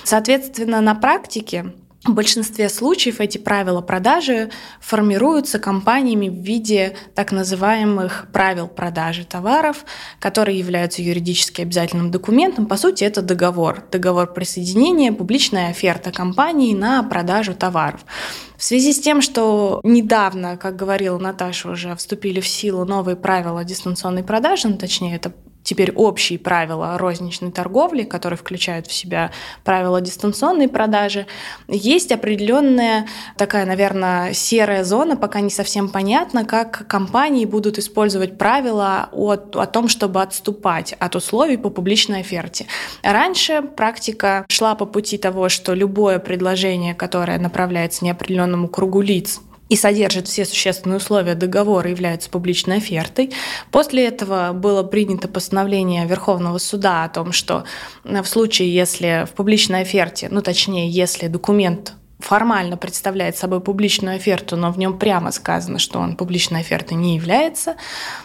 Соответственно, 0.02 0.80
на 0.80 0.94
практике 0.94 1.74
в 2.04 2.14
большинстве 2.14 2.70
случаев 2.70 3.20
эти 3.20 3.36
правила 3.36 3.82
продажи 3.82 4.50
формируются 4.80 5.58
компаниями 5.58 6.30
в 6.30 6.34
виде 6.34 6.96
так 7.14 7.30
называемых 7.30 8.28
правил 8.32 8.68
продажи 8.68 9.24
товаров, 9.24 9.84
которые 10.18 10.58
являются 10.58 11.02
юридически 11.02 11.60
обязательным 11.60 12.10
документом. 12.10 12.64
По 12.64 12.78
сути, 12.78 13.04
это 13.04 13.20
договор. 13.20 13.84
Договор 13.92 14.32
присоединения, 14.32 15.12
публичная 15.12 15.70
оферта 15.70 16.10
компании 16.10 16.74
на 16.74 17.02
продажу 17.02 17.54
товаров. 17.54 18.00
В 18.56 18.64
связи 18.64 18.94
с 18.94 19.00
тем, 19.00 19.20
что 19.20 19.80
недавно, 19.84 20.56
как 20.56 20.76
говорила 20.76 21.18
Наташа, 21.18 21.68
уже 21.68 21.94
вступили 21.96 22.40
в 22.40 22.48
силу 22.48 22.86
новые 22.86 23.16
правила 23.16 23.62
дистанционной 23.62 24.22
продажи, 24.22 24.68
ну, 24.68 24.78
точнее, 24.78 25.16
это 25.16 25.34
теперь 25.70 25.92
общие 25.92 26.36
правила 26.36 26.98
розничной 26.98 27.52
торговли, 27.52 28.02
которые 28.02 28.36
включают 28.36 28.88
в 28.88 28.92
себя 28.92 29.30
правила 29.62 30.00
дистанционной 30.00 30.66
продажи, 30.68 31.26
есть 31.68 32.10
определенная 32.10 33.06
такая, 33.36 33.66
наверное, 33.66 34.32
серая 34.32 34.82
зона, 34.82 35.16
пока 35.16 35.40
не 35.40 35.50
совсем 35.50 35.88
понятно, 35.88 36.44
как 36.44 36.88
компании 36.88 37.44
будут 37.44 37.78
использовать 37.78 38.36
правила 38.36 39.10
о, 39.12 39.34
о 39.34 39.66
том, 39.66 39.86
чтобы 39.86 40.20
отступать 40.22 40.92
от 40.98 41.14
условий 41.14 41.56
по 41.56 41.70
публичной 41.70 42.22
оферте. 42.22 42.66
Раньше 43.04 43.62
практика 43.62 44.44
шла 44.48 44.74
по 44.74 44.86
пути 44.86 45.18
того, 45.18 45.48
что 45.48 45.72
любое 45.74 46.18
предложение, 46.18 46.96
которое 46.96 47.38
направляется 47.38 48.04
неопределенному 48.04 48.66
кругу 48.66 49.02
лиц, 49.02 49.40
и 49.70 49.76
содержит 49.76 50.28
все 50.28 50.44
существенные 50.44 50.98
условия 50.98 51.34
договора, 51.34 51.88
является 51.88 52.28
публичной 52.28 52.78
офертой. 52.78 53.32
После 53.70 54.06
этого 54.06 54.52
было 54.52 54.82
принято 54.82 55.28
постановление 55.28 56.06
Верховного 56.06 56.58
суда 56.58 57.04
о 57.04 57.08
том, 57.08 57.32
что 57.32 57.64
в 58.04 58.24
случае, 58.24 58.74
если 58.74 59.26
в 59.30 59.34
публичной 59.34 59.82
оферте, 59.82 60.28
ну 60.30 60.42
точнее, 60.42 60.90
если 60.90 61.28
документ 61.28 61.94
формально 62.20 62.76
представляет 62.76 63.36
собой 63.36 63.60
публичную 63.60 64.16
оферту, 64.16 64.56
но 64.56 64.70
в 64.70 64.78
нем 64.78 64.98
прямо 64.98 65.32
сказано, 65.32 65.78
что 65.78 65.98
он 65.98 66.16
публичной 66.16 66.60
офертой 66.60 66.96
не 66.96 67.16
является, 67.16 67.76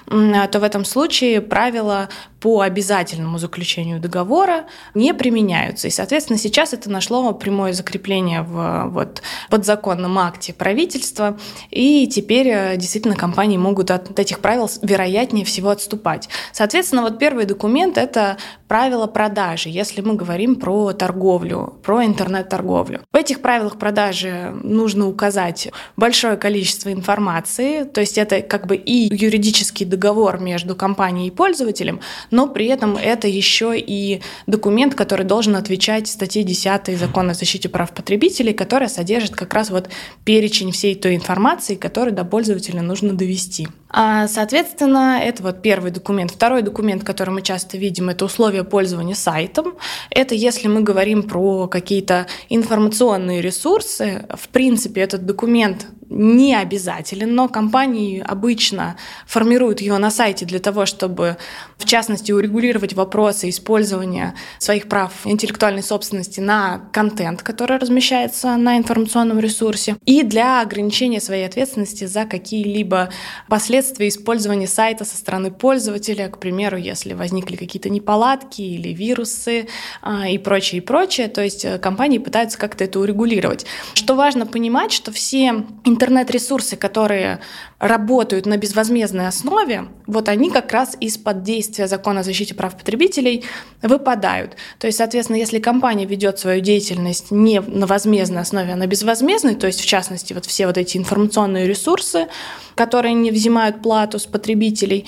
то 0.08 0.60
в 0.60 0.64
этом 0.64 0.86
случае 0.86 1.42
правила 1.42 2.10
по 2.46 2.62
обязательному 2.62 3.40
заключению 3.40 4.00
договора 4.00 4.66
не 4.94 5.16
применяются. 5.16 5.88
И, 5.88 5.92
соответственно, 5.92 6.38
сейчас 6.38 6.74
это 6.74 6.92
нашло 6.92 7.34
прямое 7.34 7.74
закрепление 7.74 8.44
в 8.44 8.90
вот, 8.90 9.24
подзаконном 9.50 10.20
акте 10.20 10.54
правительства, 10.54 11.40
и 11.72 12.06
теперь 12.06 12.48
э, 12.50 12.78
действительно 12.78 13.16
компании 13.16 13.58
могут 13.58 13.90
от 13.90 14.20
этих 14.20 14.42
правил 14.42 14.70
вероятнее 14.84 15.44
всего 15.44 15.70
отступать. 15.72 16.30
Соответственно, 16.52 17.02
вот 17.02 17.18
первый 17.18 17.46
документ– 17.46 17.98
это 17.98 18.38
правила 18.68 19.08
продажи, 19.08 19.70
если 19.70 20.02
мы 20.02 20.14
говорим 20.14 20.56
про 20.58 20.94
торговлю, 20.94 21.80
про 21.82 22.06
интернет-торговлю. 22.06 23.02
В 23.12 23.16
этих 23.16 23.42
правилах 23.42 23.80
продажи 23.86 24.52
нужно 24.64 25.08
указать 25.08 25.72
большое 25.96 26.38
количество 26.38 26.92
информации, 26.92 27.84
то 27.84 28.02
есть 28.02 28.18
это 28.18 28.42
как 28.42 28.66
бы 28.66 28.76
и 28.76 29.16
юридический 29.16 29.86
договор 29.86 30.40
между 30.40 30.76
компанией 30.76 31.28
и 31.28 31.32
пользователем, 31.32 32.00
но 32.32 32.48
при 32.48 32.66
этом 32.66 32.98
это 32.98 33.28
еще 33.28 33.76
и 33.78 34.22
документ, 34.48 34.96
который 34.96 35.24
должен 35.24 35.56
отвечать 35.56 36.08
статье 36.08 36.42
10 36.42 36.98
Закона 36.98 37.34
о 37.34 37.36
защите 37.36 37.70
прав 37.70 37.92
потребителей, 37.92 38.54
которая 38.54 38.90
содержит 38.90 39.36
как 39.36 39.54
раз 39.54 39.70
вот 39.70 39.88
перечень 40.24 40.72
всей 40.72 40.96
той 40.96 41.16
информации, 41.16 41.76
которую 41.76 42.16
до 42.16 42.26
пользователя 42.26 42.82
нужно 42.82 43.14
довести. 43.14 43.68
А, 43.90 44.28
соответственно, 44.28 45.20
это 45.24 45.44
вот 45.44 45.62
первый 45.62 45.92
документ. 45.92 46.32
Второй 46.32 46.62
документ, 46.62 47.04
который 47.04 47.30
мы 47.30 47.42
часто 47.42 47.78
видим, 47.78 48.10
это 48.10 48.26
условия 48.26 48.64
пользования 48.64 49.16
сайтом. 49.16 49.76
Это 50.10 50.36
если 50.36 50.68
мы 50.68 50.82
говорим 50.82 51.24
про 51.24 51.68
какие-то 51.68 52.28
информационные 52.50 53.42
ресурсы. 53.42 54.26
В 54.34 54.50
принципе, 54.50 55.02
этот 55.02 55.26
документ 55.26 55.88
не 56.10 56.56
обязателен, 56.56 57.34
но 57.34 57.48
компании 57.48 58.24
обычно 58.26 58.98
формируют 59.26 59.82
его 59.82 59.98
на 59.98 60.12
сайте 60.12 60.46
для 60.46 60.60
того, 60.60 60.86
чтобы, 60.86 61.38
в 61.78 61.86
частности, 61.86 62.32
урегулировать 62.32 62.94
вопросы 62.94 63.50
использования 63.50 64.36
своих 64.60 64.88
прав 64.88 65.12
интеллектуальной 65.26 65.84
собственности 65.84 66.40
на 66.40 66.90
контент, 66.94 67.42
который 67.42 67.78
размещается 67.78 68.56
на 68.58 68.78
информационном 68.78 69.40
ресурсе, 69.40 69.98
и 70.06 70.24
для 70.24 70.62
ограничения 70.62 71.20
своей 71.20 71.46
ответственности 71.46 72.06
за 72.06 72.26
какие-либо 72.26 73.10
последствия 73.48 74.08
использования 74.08 74.68
сайта 74.68 75.06
со 75.06 75.18
стороны 75.18 75.52
пользователя, 75.52 76.30
к 76.30 76.40
примеру, 76.40 76.78
если 76.78 77.14
возникли 77.14 77.56
какие-то 77.56 77.90
неполадки 77.90 78.62
или 78.62 78.90
вирусы 78.90 79.68
а, 80.02 80.28
и 80.28 80.38
прочее, 80.38 80.82
и 80.82 80.86
прочее. 80.86 81.28
То 81.28 81.42
есть 81.42 81.66
э, 81.66 81.80
компании 81.80 82.18
пытаются 82.18 82.58
как-то 82.58 82.84
это 82.84 83.00
урегулировать. 83.00 83.66
Что 83.94 84.16
важно 84.16 84.46
понимать, 84.46 84.92
что 84.92 85.12
все 85.12 85.66
интернет-ресурсы, 85.96 86.76
которые 86.76 87.40
работают 87.80 88.46
на 88.46 88.58
безвозмездной 88.58 89.28
основе, 89.28 89.88
вот 90.08 90.30
они 90.30 90.52
как 90.52 90.72
раз 90.72 90.96
из-под 91.00 91.44
действия 91.44 91.88
закона 91.88 92.20
о 92.20 92.24
защите 92.24 92.54
прав 92.54 92.78
потребителей 92.78 93.46
выпадают. 93.82 94.58
То 94.78 94.88
есть, 94.88 94.98
соответственно, 94.98 95.38
если 95.38 95.60
компания 95.60 96.06
ведет 96.06 96.38
свою 96.38 96.62
деятельность 96.62 97.32
не 97.32 97.62
на 97.62 97.88
возмездной 97.88 98.42
основе, 98.42 98.74
а 98.74 98.76
на 98.76 98.88
безвозмездной, 98.88 99.56
то 99.56 99.68
есть, 99.68 99.82
в 99.82 99.86
частности, 99.86 100.34
вот 100.34 100.46
все 100.46 100.68
вот 100.68 100.78
эти 100.78 100.98
информационные 100.98 101.68
ресурсы, 101.68 102.28
которые 102.76 103.14
не 103.14 103.32
взимают 103.32 103.82
плату 103.82 104.20
с 104.20 104.26
потребителей, 104.26 105.08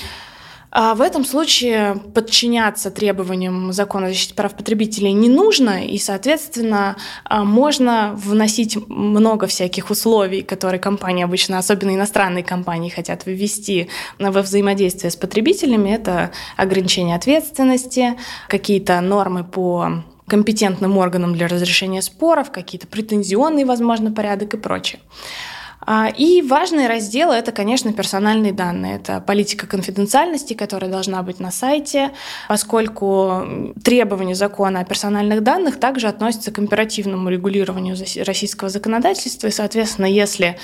А 0.70 0.96
в 0.96 1.02
этом 1.02 1.24
случае 1.24 1.96
подчиняться 2.14 2.92
требованиям 2.92 3.72
закона 3.72 4.08
о 4.08 4.10
защите 4.10 4.34
прав 4.34 4.54
потребителей 4.54 5.14
не 5.14 5.30
нужно, 5.30 5.86
и, 5.86 5.98
соответственно, 5.98 6.98
а, 7.24 7.46
можно 7.46 8.14
вносить 8.16 8.78
много 8.88 9.48
всяких 9.48 9.90
условий, 9.90 10.42
которые 10.42 10.80
компании 10.80 11.24
обычно, 11.24 11.58
особенно 11.58 11.96
иностранные 11.96 12.44
компании, 12.44 12.90
хотят 12.90 13.26
ввести 13.26 13.90
во 14.20 14.42
взаимодействие 14.42 15.10
с 15.10 15.16
потребителями. 15.16 15.90
Это 15.90 16.32
ограничение 16.58 17.16
ответственности, 17.16 18.18
какие-то 18.50 19.00
нормы 19.00 19.46
по 19.46 20.04
компетентным 20.28 20.98
органам 20.98 21.34
для 21.34 21.48
разрешения 21.48 22.02
споров, 22.02 22.52
какие-то 22.52 22.88
претензионные, 22.88 23.66
возможно, 23.66 24.12
порядок 24.12 24.54
и 24.54 24.58
прочее. 24.58 25.00
А, 25.80 26.10
и 26.10 26.42
важные 26.42 26.88
разделы– 26.88 27.34
это, 27.36 27.52
конечно, 27.52 27.94
персональные 27.94 28.52
данные. 28.52 28.96
Это 28.96 29.22
политика 29.22 29.68
конфиденциальности, 29.68 30.54
которая 30.54 30.92
должна 30.92 31.22
быть 31.24 31.40
на 31.40 31.52
сайте, 31.52 32.12
поскольку 32.48 33.74
требования 33.84 34.36
закона 34.36 34.82
о 34.82 34.86
персональных 34.86 35.44
данных 35.44 35.80
также 35.80 36.08
относятся 36.08 36.52
к 36.52 36.60
императивному 36.60 37.30
регулированию 37.30 37.96
российского 38.26 38.70
законодательства. 38.70 39.48
И, 39.48 39.52
соответственно, 39.52 40.08
если 40.08 40.58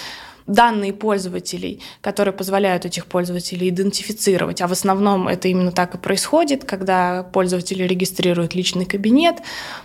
данные 0.47 0.93
пользователей, 0.93 1.81
которые 2.01 2.33
позволяют 2.33 2.85
этих 2.85 3.05
пользователей 3.05 3.69
идентифицировать. 3.69 4.61
А 4.61 4.67
в 4.67 4.71
основном 4.71 5.27
это 5.27 5.47
именно 5.47 5.71
так 5.71 5.95
и 5.95 5.97
происходит, 5.97 6.63
когда 6.63 7.23
пользователи 7.23 7.83
регистрируют 7.83 8.55
личный 8.55 8.85
кабинет, 8.85 9.37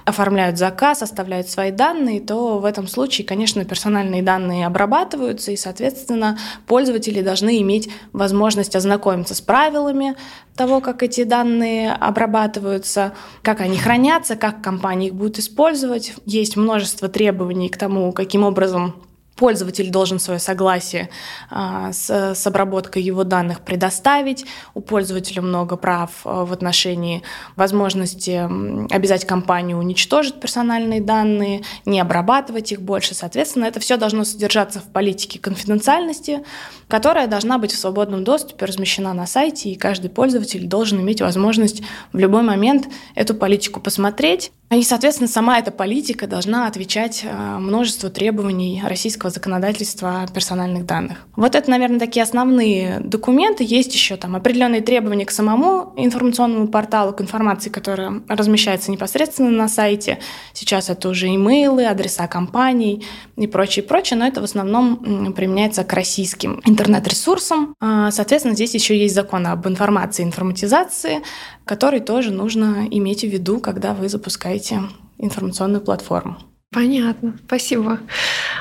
оформляют 0.05 0.59
заказ, 0.59 1.03
оставляют 1.03 1.49
свои 1.49 1.71
данные, 1.71 2.21
то 2.21 2.59
в 2.59 2.65
этом 2.65 2.89
случае, 2.89 3.27
конечно, 3.27 3.65
персональные 3.65 4.23
данные 4.23 4.67
обрабатываются, 4.67 5.53
и, 5.53 5.57
соответственно, 5.57 6.39
пользователи 6.67 7.23
должны 7.23 7.61
иметь 7.63 7.89
возможность 8.13 8.77
ознакомиться 8.77 9.35
с 9.35 9.41
правилами 9.41 10.17
того, 10.57 10.81
как 10.81 11.03
эти 11.05 11.23
данные 11.23 11.93
обрабатываются, 11.93 13.15
как 13.43 13.61
они 13.61 13.79
хранятся, 13.79 14.35
как 14.35 14.61
компания 14.61 15.07
их 15.07 15.15
будет 15.15 15.39
использовать. 15.39 16.15
Есть 16.27 16.57
множество 16.57 17.09
требований 17.09 17.69
к 17.69 17.77
тому, 17.77 18.13
каким 18.13 18.43
образом 18.43 18.95
Пользователь 19.39 19.89
должен 19.91 20.19
свое 20.19 20.41
согласие 20.41 21.11
а, 21.49 21.93
с, 21.93 22.11
с 22.11 22.45
обработкой 22.45 23.03
его 23.03 23.23
данных 23.23 23.61
предоставить. 23.61 24.45
У 24.75 24.81
пользователя 24.81 25.43
много 25.43 25.77
прав 25.77 26.11
а, 26.25 26.45
в 26.45 26.53
отношении 26.53 27.23
возможности 27.55 28.49
обязать 28.93 29.25
компанию 29.27 29.79
уничтожить 29.79 30.41
персональные 30.41 31.01
данные, 31.01 31.63
не 31.85 32.01
обрабатывать 32.01 32.73
их 32.73 32.83
больше. 32.83 33.15
Соответственно, 33.15 33.67
это 33.67 33.79
все 33.79 33.97
должно 33.97 34.25
содержаться 34.25 34.81
в 34.81 34.91
политике 34.93 35.39
конфиденциальности, 35.39 36.43
которая 36.89 37.29
должна 37.29 37.59
быть 37.59 37.71
в 37.71 37.79
свободном 37.79 38.25
доступе, 38.25 38.67
размещена 38.67 39.15
на 39.15 39.29
сайте, 39.29 39.71
и 39.71 39.77
каждый 39.77 40.11
пользователь 40.11 40.67
должен 40.67 41.01
иметь 41.01 41.21
возможность 41.21 41.81
в 42.13 42.19
любой 42.19 42.43
момент 42.43 42.89
эту 43.15 43.35
политику 43.37 43.79
посмотреть, 43.79 44.51
и, 44.71 44.83
соответственно, 44.83 45.29
сама 45.29 45.59
эта 45.59 45.71
политика 45.71 46.27
должна 46.27 46.67
отвечать 46.67 47.23
э, 47.25 47.59
множеству 47.59 48.11
требований 48.11 48.83
российского 48.85 49.28
законодательства 49.31 50.23
о 50.23 50.27
персональных 50.27 50.87
данных. 50.87 51.19
Вот 51.37 51.55
это, 51.55 51.71
наверное, 51.71 51.99
такие 51.99 52.23
основные 52.23 53.01
документы. 53.01 53.65
Есть 53.65 53.95
еще 53.95 54.17
там 54.17 54.37
определенные 54.37 54.81
требования 54.81 55.27
к 55.27 55.31
самому 55.31 55.93
информационному 55.97 56.69
порталу, 56.69 57.13
к 57.13 57.21
информации, 57.21 57.71
которая 57.71 58.23
размещается 58.29 58.91
непосредственно 58.91 59.51
на 59.51 59.69
сайте. 59.69 60.19
Сейчас 60.53 60.91
это 60.91 61.09
уже 61.09 61.29
имейлы, 61.29 61.87
адреса 61.87 62.27
компаний 62.27 63.05
и 63.37 63.47
прочее, 63.47 63.85
прочее, 63.85 64.19
но 64.19 64.27
это 64.27 64.41
в 64.41 64.45
основном 64.45 65.33
применяется 65.35 65.85
к 65.85 65.93
российским 65.93 66.61
интернет-ресурсам. 66.65 67.75
А, 67.81 68.11
соответственно, 68.11 68.55
здесь 68.55 68.75
еще 68.75 68.99
есть 68.99 69.15
закон 69.15 69.47
об 69.47 69.67
информации 69.67 70.23
и 70.23 70.27
информатизации, 70.27 71.23
который 71.65 72.01
тоже 72.01 72.33
нужно 72.33 72.87
иметь 72.91 73.23
в 73.23 73.29
виду, 73.29 73.61
когда 73.61 73.95
вы 73.95 74.09
запускаете 74.09 74.83
информационную 75.19 75.83
платформу. 75.83 76.39
Понятно, 76.71 77.39
спасибо. 77.47 77.99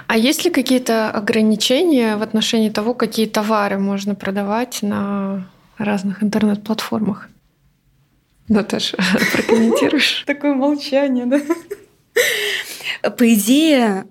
А 0.08 0.18
есть 0.18 0.46
ли 0.46 0.51
какие-то 0.51 1.12
ограничения 1.12 2.16
в 2.16 2.22
отношении 2.22 2.70
того, 2.70 2.94
какие 2.94 3.27
товары 3.27 3.77
можно 3.77 4.16
продавать 4.16 4.81
на 4.81 5.48
разных 5.77 6.24
интернет-платформах? 6.24 7.29
Наташа, 8.48 8.98
прокомментируешь? 9.34 10.24
Такое 10.25 10.53
молчание, 10.53 11.25
да? 11.25 11.42
По 13.12 13.34
идее, 13.34 14.05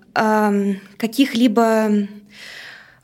каких-либо 0.97 2.07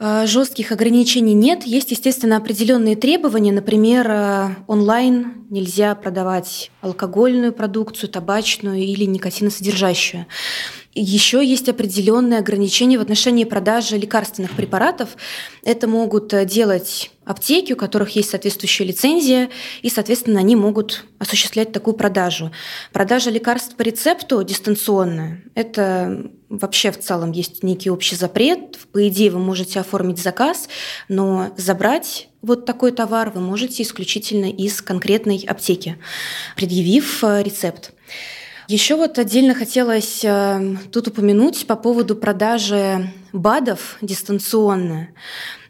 Э, 0.05 0.25
жестких 0.27 0.73
ограничений 0.73 1.33
нет. 1.33 1.63
Есть, 1.63 1.91
естественно, 1.91 2.35
определенные 2.35 2.97
требования. 2.97 3.53
Например, 3.53 4.05
э, 4.09 4.49
онлайн 4.67 5.45
нельзя 5.49 5.95
продавать 5.95 6.71
алкогольную 6.81 7.53
продукцию, 7.53 8.09
табачную 8.09 8.79
или 8.79 9.05
никотиносодержащую. 9.05 10.25
Еще 10.95 11.43
есть 11.43 11.69
определенные 11.69 12.39
ограничения 12.39 12.99
в 12.99 13.01
отношении 13.01 13.45
продажи 13.45 13.97
лекарственных 13.97 14.51
препаратов. 14.51 15.17
Это 15.63 15.87
могут 15.87 16.31
э, 16.33 16.45
делать 16.45 17.09
аптеки, 17.25 17.73
у 17.73 17.75
которых 17.75 18.15
есть 18.15 18.29
соответствующая 18.29 18.83
лицензия, 18.83 19.49
и, 19.81 19.89
соответственно, 19.89 20.39
они 20.39 20.55
могут 20.55 21.05
осуществлять 21.17 21.71
такую 21.71 21.95
продажу. 21.95 22.51
Продажа 22.91 23.31
лекарств 23.31 23.75
по 23.75 23.81
рецепту 23.81 24.43
дистанционная– 24.43 25.41
это 25.55 26.29
вообще 26.49 26.91
в 26.91 26.99
целом 26.99 27.31
есть 27.31 27.63
некий 27.63 27.89
общий 27.89 28.15
запрет. 28.15 28.77
По 28.91 29.07
идее, 29.07 29.31
вы 29.31 29.39
можете 29.39 29.79
оформить 29.79 30.19
заказ, 30.19 30.69
но 31.09 31.53
забрать 31.57 32.29
вот 32.43 32.65
такой 32.65 32.91
товар 32.91 33.31
вы 33.31 33.41
можете 33.41 33.81
исключительно 33.81 34.51
из 34.51 34.79
конкретной 34.81 35.43
аптеки, 35.47 35.97
предъявив 36.55 37.23
э, 37.23 37.41
рецепт. 37.41 37.93
Еще 38.67 38.95
вот 38.95 39.19
отдельно 39.19 39.53
хотелось 39.53 40.23
э, 40.23 40.77
тут 40.91 41.07
упомянуть 41.09 41.67
по 41.67 41.75
поводу 41.75 42.15
продажи 42.15 43.11
БАДов 43.33 43.97
дистанционно. 44.01 45.09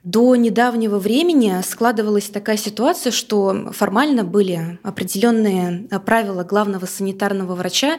До 0.03 0.35
недавнего 0.35 0.99
времени 0.99 1.55
складывалась 1.65 2.29
такая 2.29 2.57
ситуация, 2.57 3.11
что 3.11 3.71
формально 3.71 4.23
были 4.23 4.77
определенные 4.83 5.87
правила 6.05 6.43
главного 6.43 6.85
санитарного 6.85 7.55
врача, 7.55 7.97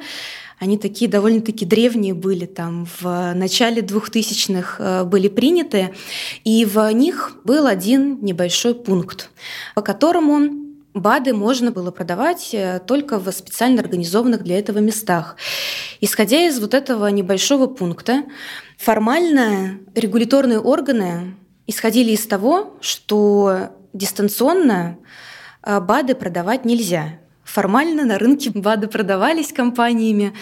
они 0.61 0.79
такие 0.79 1.11
довольно-таки 1.11 1.65
древние 1.65 2.15
были, 2.15 2.47
там 2.47 2.87
в 3.01 3.33
начале 3.35 3.83
2000-х 3.83 4.77
э, 4.79 5.05
были 5.05 5.29
приняты, 5.29 5.95
и 6.45 6.65
в 6.65 6.89
них 6.93 7.37
был 7.45 7.67
один 7.67 8.19
небольшой 8.23 8.75
пункт, 8.75 9.31
по 9.75 9.83
которому 9.83 10.64
БАДы 10.95 11.35
можно 11.35 11.73
было 11.73 11.91
продавать 11.91 12.51
э, 12.53 12.81
только 12.87 13.19
в 13.19 13.31
специально 13.33 13.81
организованных 13.81 14.45
для 14.45 14.59
этого 14.59 14.79
местах. 14.79 15.37
Исходя 16.01 16.47
из 16.47 16.61
вот 16.61 16.73
этого 16.73 17.09
небольшого 17.09 17.67
пункта, 17.67 18.23
формально 18.79 19.81
регуляторные 19.97 20.61
органы 20.61 21.35
исходили 21.67 22.13
из 22.13 22.25
того, 22.27 22.77
что 22.81 23.71
дистанционно 23.93 24.99
э, 25.65 25.81
БАДы 25.81 26.15
продавать 26.15 26.65
нельзя. 26.65 27.19
Формально 27.43 28.05
на 28.05 28.19
рынке 28.19 28.51
БАДы 28.55 28.87
продавались 28.87 29.53
компаниями, 29.53 30.33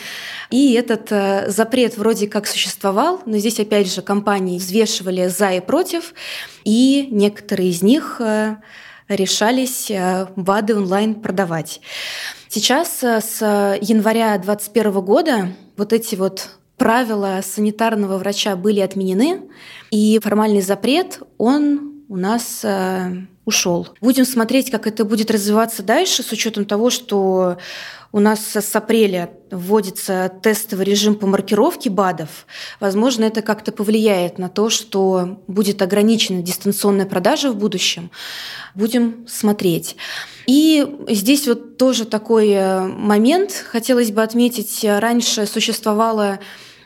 и 0.50 0.74
этот 0.74 1.10
э, 1.10 1.50
запрет 1.50 1.96
вроде 1.96 2.28
как 2.28 2.46
существовал, 2.46 3.22
но 3.24 3.38
здесь 3.38 3.58
опять 3.58 3.90
же 3.90 4.02
компании 4.02 4.58
взвешивали 4.58 5.28
за 5.28 5.52
и 5.52 5.60
против, 5.60 6.12
и 6.64 7.08
некоторые 7.10 7.70
из 7.70 7.82
них 7.82 8.20
решались 9.14 9.90
э, 9.90 10.26
БАДы 10.36 10.76
онлайн 10.76 11.14
продавать. 11.14 11.80
Сейчас 12.48 13.02
э, 13.02 13.20
с 13.20 13.40
января 13.80 14.36
2021 14.38 14.92
года 15.00 15.48
вот 15.76 15.92
эти 15.92 16.14
вот 16.14 16.50
правила 16.76 17.40
санитарного 17.42 18.18
врача 18.18 18.56
были 18.56 18.80
отменены, 18.80 19.42
и 19.90 20.18
формальный 20.22 20.62
запрет, 20.62 21.20
он 21.38 21.91
у 22.08 22.16
нас 22.16 22.60
э, 22.64 23.26
ушел. 23.44 23.88
Будем 24.00 24.24
смотреть, 24.24 24.70
как 24.70 24.86
это 24.86 25.04
будет 25.04 25.30
развиваться 25.30 25.82
дальше, 25.82 26.22
с 26.22 26.32
учетом 26.32 26.64
того, 26.64 26.90
что 26.90 27.58
у 28.12 28.20
нас 28.20 28.54
с 28.54 28.76
апреля 28.76 29.30
вводится 29.50 30.30
тестовый 30.42 30.84
режим 30.84 31.14
по 31.14 31.26
маркировке 31.26 31.88
БАДов. 31.88 32.46
Возможно, 32.78 33.24
это 33.24 33.40
как-то 33.40 33.72
повлияет 33.72 34.38
на 34.38 34.50
то, 34.50 34.68
что 34.68 35.42
будет 35.46 35.80
ограничена 35.80 36.42
дистанционная 36.42 37.06
продажа 37.06 37.50
в 37.50 37.56
будущем. 37.56 38.10
Будем 38.74 39.26
смотреть. 39.26 39.96
И 40.46 40.86
здесь 41.08 41.46
вот 41.48 41.78
тоже 41.78 42.04
такой 42.04 42.50
э, 42.50 42.80
момент 42.82 43.52
хотелось 43.52 44.10
бы 44.10 44.22
отметить. 44.22 44.84
Раньше 44.84 45.46
существовало 45.46 46.38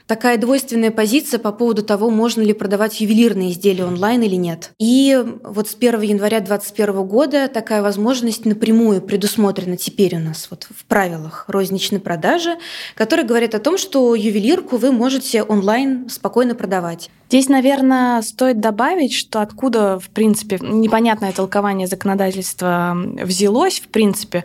такая 0.06 0.38
двойственная 0.38 0.90
позиция 0.90 1.38
по 1.38 1.52
поводу 1.52 1.82
того, 1.82 2.10
можно 2.10 2.42
ли 2.42 2.52
продавать 2.52 3.00
ювелирные 3.00 3.52
изделия 3.52 3.84
онлайн 3.84 4.22
или 4.22 4.36
нет. 4.36 4.72
И 4.78 5.22
вот 5.42 5.68
с 5.68 5.74
1 5.74 6.00
января 6.02 6.40
2021 6.40 7.06
года 7.06 7.48
такая 7.48 7.82
возможность 7.82 8.44
напрямую 8.44 9.02
предусмотрена 9.02 9.76
теперь 9.76 10.16
у 10.16 10.20
нас 10.20 10.48
вот 10.50 10.66
в 10.70 10.84
правилах 10.84 11.44
розничной 11.48 12.00
продажи, 12.00 12.56
которые 12.94 13.26
говорят 13.26 13.54
о 13.54 13.60
том, 13.60 13.78
что 13.78 14.14
ювелирку 14.14 14.76
вы 14.76 14.92
можете 14.92 15.42
онлайн 15.42 16.08
спокойно 16.08 16.54
продавать. 16.54 17.10
Здесь, 17.28 17.48
наверное, 17.48 18.22
стоит 18.22 18.60
добавить, 18.60 19.12
что 19.12 19.40
откуда, 19.40 19.98
в 19.98 20.10
принципе, 20.10 20.58
непонятное 20.60 21.32
толкование 21.32 21.88
законодательства 21.88 22.96
взялось, 22.96 23.80
в 23.80 23.88
принципе, 23.88 24.44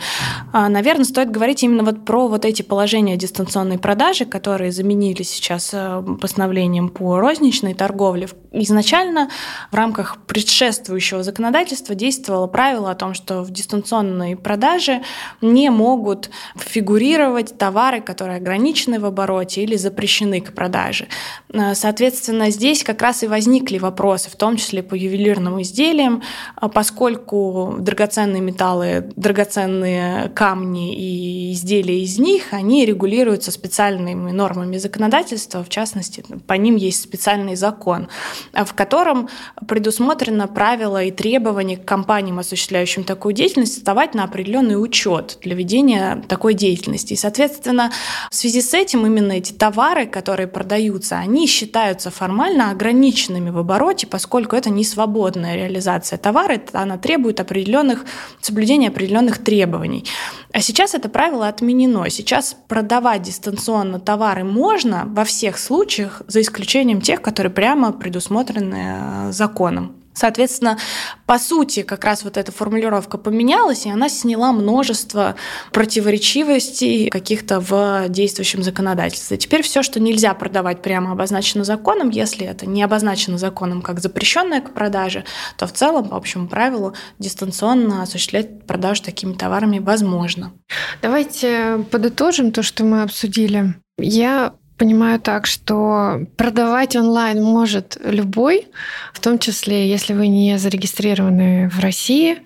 а, 0.52 0.68
наверное, 0.68 1.06
стоит 1.06 1.30
говорить 1.30 1.62
именно 1.62 1.84
вот 1.84 2.04
про 2.06 2.28
вот 2.28 2.44
эти 2.44 2.64
положения 2.64 3.18
дистанционной 3.18 3.78
продажи, 3.78 4.26
которые 4.26 4.72
заменили 4.72 5.22
сейчас 5.22 5.70
э, 5.74 6.04
постановлением 6.20 6.90
по 6.90 7.20
розничной 7.20 7.76
торговле. 7.76 8.30
Изначально 8.52 9.30
в 9.72 9.76
рамках 9.76 10.18
предшествующего 10.26 11.22
законодательства 11.22 11.94
действовало 11.94 12.48
правило 12.48 12.90
о 12.90 12.96
том, 12.96 13.14
что 13.14 13.44
в 13.44 13.52
дистанционной 13.52 14.36
продаже 14.36 15.04
не 15.40 15.70
могут 15.70 16.32
фигурировать 16.56 17.58
товары, 17.60 18.02
которые 18.02 18.38
ограничены 18.38 19.00
в 19.00 19.06
обороте 19.06 19.62
или 19.62 19.76
запрещены 19.76 20.42
к 20.42 20.54
продаже. 20.54 21.08
Э, 21.54 21.76
соответственно, 21.76 22.50
здесь 22.50 22.71
здесь 22.72 22.84
как 22.86 23.02
раз 23.02 23.22
и 23.24 23.28
возникли 23.28 23.78
вопросы, 23.78 24.30
в 24.30 24.36
том 24.36 24.56
числе 24.56 24.82
по 24.82 24.96
ювелирным 24.96 25.62
изделиям, 25.62 26.24
а 26.56 26.70
поскольку 26.70 27.76
драгоценные 27.80 28.42
металлы, 28.42 29.12
драгоценные 29.18 30.30
камни 30.30 30.96
и 30.96 31.52
изделия 31.52 32.02
из 32.02 32.18
них, 32.18 32.54
они 32.54 32.86
регулируются 32.86 33.52
специальными 33.52 34.32
нормами 34.32 34.78
законодательства, 34.78 35.64
в 35.64 35.70
частности, 35.70 36.24
по 36.48 36.54
ним 36.54 36.78
есть 36.78 37.02
специальный 37.02 37.56
закон, 37.56 38.08
в 38.54 38.74
котором 38.74 39.28
предусмотрено 39.68 40.48
правила 40.48 41.04
и 41.04 41.12
требования 41.12 41.76
к 41.76 41.84
компаниям, 41.84 42.40
осуществляющим 42.40 43.04
такую 43.04 43.34
деятельность, 43.34 43.74
вставать 43.74 44.14
на 44.16 44.24
определенный 44.24 44.82
учет 44.82 45.40
для 45.42 45.56
ведения 45.56 46.24
такой 46.30 46.54
деятельности. 46.54 47.14
И, 47.14 47.18
соответственно, 47.18 47.92
в 48.30 48.36
связи 48.36 48.62
с 48.62 48.74
этим 48.74 49.06
именно 49.06 49.34
эти 49.34 49.52
товары, 49.52 50.06
которые 50.06 50.48
продаются, 50.48 51.18
они 51.18 51.48
считаются 51.48 52.12
формально 52.12 52.61
сильно 52.62 52.72
ограниченными 52.72 53.50
в 53.50 53.58
обороте, 53.58 54.08
поскольку 54.08 54.56
это 54.56 54.70
не 54.70 54.84
свободная 54.84 55.56
реализация 55.56 56.18
товара, 56.18 56.60
она 56.74 56.98
требует 56.98 57.40
определенных, 57.40 58.06
соблюдения 58.42 58.90
определенных 58.90 59.44
требований. 59.44 60.06
А 60.54 60.62
сейчас 60.62 60.94
это 60.94 61.10
правило 61.10 61.48
отменено. 61.48 62.10
Сейчас 62.10 62.56
продавать 62.68 63.22
дистанционно 63.24 64.00
товары 64.00 64.44
можно 64.44 65.06
во 65.08 65.24
всех 65.24 65.58
случаях, 65.58 66.22
за 66.28 66.42
исключением 66.42 67.02
тех, 67.02 67.22
которые 67.22 67.52
прямо 67.52 67.92
предусмотрены 67.92 69.30
э, 69.30 69.32
законом. 69.32 70.01
Соответственно, 70.14 70.78
по 71.26 71.40
сути, 71.40 71.84
как 71.84 72.04
раз 72.04 72.24
вот 72.24 72.38
эта 72.38 72.52
формулировка 72.52 73.18
поменялась, 73.18 73.86
и 73.86 73.90
она 73.90 74.10
сняла 74.10 74.52
множество 74.52 75.36
противоречивостей 75.72 77.10
каких-то 77.10 77.60
в 77.60 78.10
действующем 78.10 78.64
законодательстве. 78.64 79.38
Теперь 79.38 79.62
все, 79.62 79.84
что 79.84 80.00
нельзя 80.00 80.34
продавать 80.34 80.82
прямо 80.82 81.14
обозначено 81.14 81.64
законом, 81.64 82.10
если 82.10 82.46
это 82.46 82.66
не 82.66 82.84
обозначено 82.84 83.38
законом 83.38 83.82
как 83.82 84.00
запрещенное 84.00 84.62
к 84.62 84.74
продаже, 84.74 85.24
то 85.58 85.68
в 85.68 85.72
целом, 85.72 86.10
по 86.10 86.18
общему 86.18 86.48
правилу, 86.48 86.94
дистанционно 87.20 88.04
осуществлять 88.04 88.66
продажу 88.66 89.04
такими 89.04 89.34
товарами 89.34 89.80
возможно. 89.80 90.54
Давайте 91.02 91.86
подытожим 91.90 92.52
то, 92.52 92.64
что 92.64 92.84
мы 92.84 93.04
обсудили. 93.04 93.76
Я 93.98 94.54
понимаю 94.78 95.20
так, 95.20 95.46
что 95.46 96.26
продавать 96.38 96.96
онлайн 96.96 97.42
может 97.44 97.98
любой, 98.04 98.68
в 99.14 99.20
том 99.20 99.40
числе, 99.40 99.90
если 99.90 100.14
вы 100.14 100.28
не 100.28 100.58
зарегистрированы 100.58 101.70
в 101.70 101.80
России. 101.80 102.40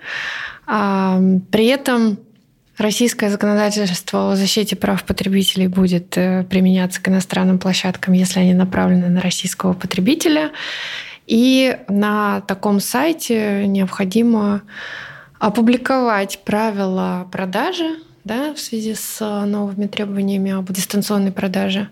А, 0.68 1.20
при 1.52 1.68
этом 1.68 2.20
российское 2.78 3.30
законодательство 3.30 4.32
о 4.32 4.36
защите 4.36 4.76
прав 4.76 5.04
потребителей 5.04 5.68
будет 5.68 6.18
э, 6.18 6.44
применяться 6.44 7.02
к 7.02 7.08
иностранным 7.08 7.60
площадкам, 7.60 8.14
если 8.14 8.40
они 8.40 8.54
направлены 8.54 9.10
на 9.10 9.22
российского 9.22 9.74
потребителя. 9.74 10.52
И 11.28 11.78
на 11.88 12.42
таком 12.42 12.80
сайте 12.80 13.66
необходимо 13.68 14.62
опубликовать 15.40 16.40
правила 16.44 17.28
продажи 17.32 17.98
да, 18.26 18.54
в 18.54 18.60
связи 18.60 18.96
с 18.96 19.22
э, 19.22 19.46
новыми 19.46 19.88
требованиями 19.88 20.52
об 20.52 20.72
дистанционной 20.72 21.32
продаже. 21.32 21.90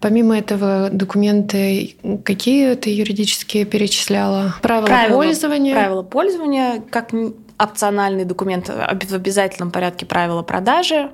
Помимо 0.00 0.36
этого, 0.36 0.90
документы 0.90 1.96
какие 2.24 2.74
ты 2.74 2.90
юридические 2.90 3.64
перечисляла? 3.64 4.54
Правила, 4.62 4.86
правила 4.86 5.16
пользования? 5.16 5.74
Правила 5.74 6.02
пользования, 6.02 6.82
как 6.90 7.10
опциональный 7.58 8.24
документ 8.24 8.68
в 8.68 9.14
обязательном 9.14 9.70
порядке 9.70 10.06
правила 10.06 10.42
продажи 10.42 11.10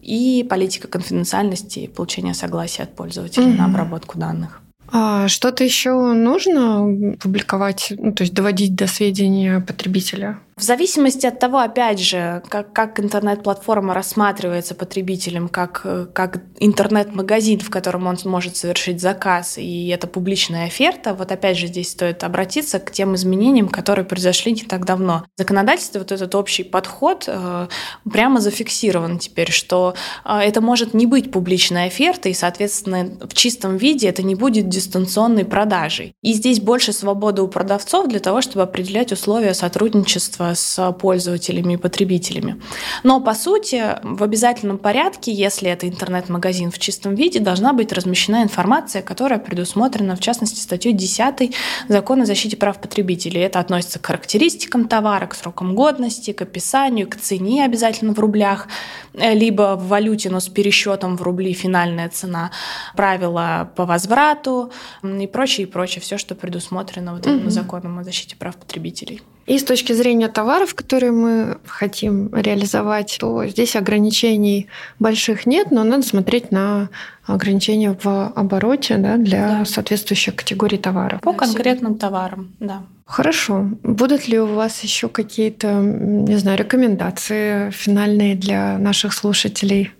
и 0.00 0.46
политика 0.48 0.88
конфиденциальности 0.88 1.80
и 1.80 1.88
получения 1.88 2.34
согласия 2.34 2.84
от 2.84 2.94
пользователя 2.94 3.46
угу. 3.46 3.56
на 3.56 3.66
обработку 3.66 4.18
данных. 4.18 4.62
А 4.92 5.28
что-то 5.28 5.64
еще 5.64 5.92
нужно 5.92 7.16
публиковать, 7.20 7.92
ну, 7.98 8.12
то 8.12 8.22
есть 8.22 8.34
доводить 8.34 8.74
до 8.74 8.86
сведения 8.86 9.60
потребителя? 9.60 10.38
В 10.58 10.62
зависимости 10.62 11.26
от 11.26 11.38
того, 11.38 11.58
опять 11.58 12.00
же, 12.00 12.42
как, 12.48 12.72
как 12.72 12.98
интернет-платформа 12.98 13.92
рассматривается 13.92 14.74
потребителем, 14.74 15.50
как, 15.50 15.84
как 16.14 16.40
интернет-магазин, 16.58 17.60
в 17.60 17.68
котором 17.68 18.06
он 18.06 18.16
может 18.24 18.56
совершить 18.56 19.02
заказ, 19.02 19.58
и 19.58 19.88
это 19.88 20.06
публичная 20.06 20.64
оферта, 20.64 21.12
вот 21.12 21.30
опять 21.30 21.58
же 21.58 21.66
здесь 21.66 21.90
стоит 21.90 22.24
обратиться 22.24 22.78
к 22.78 22.90
тем 22.90 23.14
изменениям, 23.16 23.68
которые 23.68 24.06
произошли 24.06 24.52
не 24.52 24.62
так 24.62 24.86
давно. 24.86 25.26
В 25.36 25.40
законодательстве 25.42 26.00
вот 26.00 26.10
этот 26.10 26.34
общий 26.34 26.64
подход 26.64 27.24
э, 27.26 27.68
прямо 28.10 28.40
зафиксирован 28.40 29.18
теперь, 29.18 29.50
что 29.50 29.94
э, 30.24 30.38
это 30.38 30.62
может 30.62 30.94
не 30.94 31.04
быть 31.04 31.30
публичной 31.30 31.88
офертой, 31.88 32.32
и, 32.32 32.34
соответственно, 32.34 33.10
в 33.28 33.34
чистом 33.34 33.76
виде 33.76 34.08
это 34.08 34.22
не 34.22 34.34
будет 34.34 34.68
дистанционной 34.76 35.44
продажей. 35.44 36.14
И 36.22 36.34
здесь 36.34 36.60
больше 36.60 36.92
свободы 36.92 37.42
у 37.42 37.48
продавцов 37.48 38.08
для 38.08 38.20
того, 38.20 38.42
чтобы 38.42 38.62
определять 38.62 39.10
условия 39.10 39.54
сотрудничества 39.54 40.52
с 40.54 40.92
пользователями 40.92 41.74
и 41.74 41.76
потребителями. 41.76 42.60
Но, 43.02 43.20
по 43.20 43.34
сути, 43.34 43.82
в 44.02 44.22
обязательном 44.22 44.78
порядке, 44.78 45.32
если 45.32 45.70
это 45.70 45.88
интернет-магазин 45.88 46.70
в 46.70 46.78
чистом 46.78 47.14
виде, 47.14 47.40
должна 47.40 47.72
быть 47.72 47.92
размещена 47.92 48.42
информация, 48.42 49.00
которая 49.00 49.38
предусмотрена, 49.38 50.14
в 50.14 50.20
частности, 50.20 50.60
статьей 50.60 50.92
10 50.92 51.54
Закона 51.88 52.24
о 52.24 52.26
защите 52.26 52.56
прав 52.56 52.78
потребителей. 52.78 53.40
Это 53.40 53.60
относится 53.60 53.98
к 53.98 54.06
характеристикам 54.06 54.88
товара, 54.88 55.26
к 55.26 55.34
срокам 55.34 55.74
годности, 55.74 56.32
к 56.32 56.42
описанию, 56.42 57.08
к 57.08 57.16
цене 57.16 57.64
обязательно 57.64 58.12
в 58.12 58.18
рублях, 58.18 58.68
э, 59.14 59.34
либо 59.34 59.76
в 59.76 59.88
валюте, 59.88 60.28
но 60.28 60.40
с 60.40 60.48
пересчетом 60.48 61.16
в 61.16 61.22
рубли 61.22 61.54
финальная 61.54 62.08
цена, 62.10 62.50
правила 62.94 63.70
по 63.74 63.86
возврату 63.86 64.65
и 65.02 65.26
прочее, 65.26 65.66
и 65.66 65.70
прочее. 65.70 66.00
Все, 66.02 66.18
что 66.18 66.34
предусмотрено 66.34 67.14
вот 67.14 67.26
этим 67.26 67.42
угу. 67.42 67.50
законом 67.50 67.98
о 67.98 68.04
защите 68.04 68.36
прав 68.36 68.56
потребителей. 68.56 69.22
И 69.46 69.58
с 69.58 69.64
точки 69.64 69.92
зрения 69.92 70.28
товаров, 70.28 70.74
которые 70.74 71.12
мы 71.12 71.58
хотим 71.66 72.34
реализовать, 72.34 73.16
то 73.20 73.46
здесь 73.46 73.76
ограничений 73.76 74.66
больших 74.98 75.46
нет, 75.46 75.70
но 75.70 75.84
надо 75.84 76.04
смотреть 76.04 76.50
на 76.50 76.88
ограничения 77.24 77.96
в 78.02 78.32
обороте 78.34 78.96
да, 78.96 79.16
для 79.16 79.58
да. 79.58 79.64
соответствующих 79.64 80.34
категорий 80.34 80.78
товаров. 80.78 81.20
По 81.20 81.32
конкретным 81.32 81.96
товарам, 81.96 82.54
да. 82.58 82.82
Хорошо. 83.04 83.70
Будут 83.84 84.26
ли 84.26 84.40
у 84.40 84.46
вас 84.46 84.82
еще 84.82 85.08
какие-то, 85.08 85.74
не 85.74 86.36
знаю, 86.36 86.58
рекомендации 86.58 87.70
финальные 87.70 88.34
для 88.34 88.78
наших 88.78 89.12
слушателей, 89.12 89.92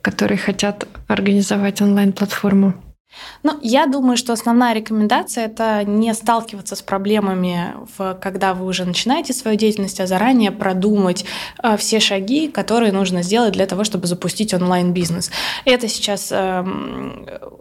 которые 0.00 0.38
хотят 0.38 0.88
организовать 1.08 1.82
онлайн-платформу? 1.82 2.72
Ну, 3.42 3.58
я 3.62 3.86
думаю, 3.86 4.16
что 4.16 4.32
основная 4.32 4.74
рекомендация 4.74 5.46
это 5.46 5.84
не 5.84 6.12
сталкиваться 6.14 6.76
с 6.76 6.82
проблемами, 6.82 7.74
в, 7.96 8.14
когда 8.20 8.54
вы 8.54 8.66
уже 8.66 8.84
начинаете 8.84 9.32
свою 9.32 9.56
деятельность, 9.56 10.00
а 10.00 10.06
заранее 10.06 10.50
продумать 10.50 11.24
э, 11.62 11.76
все 11.76 12.00
шаги, 12.00 12.48
которые 12.48 12.92
нужно 12.92 13.22
сделать 13.22 13.52
для 13.52 13.66
того, 13.66 13.84
чтобы 13.84 14.06
запустить 14.06 14.54
онлайн-бизнес. 14.54 15.30
Это 15.64 15.88
сейчас 15.88 16.28
э, 16.32 16.64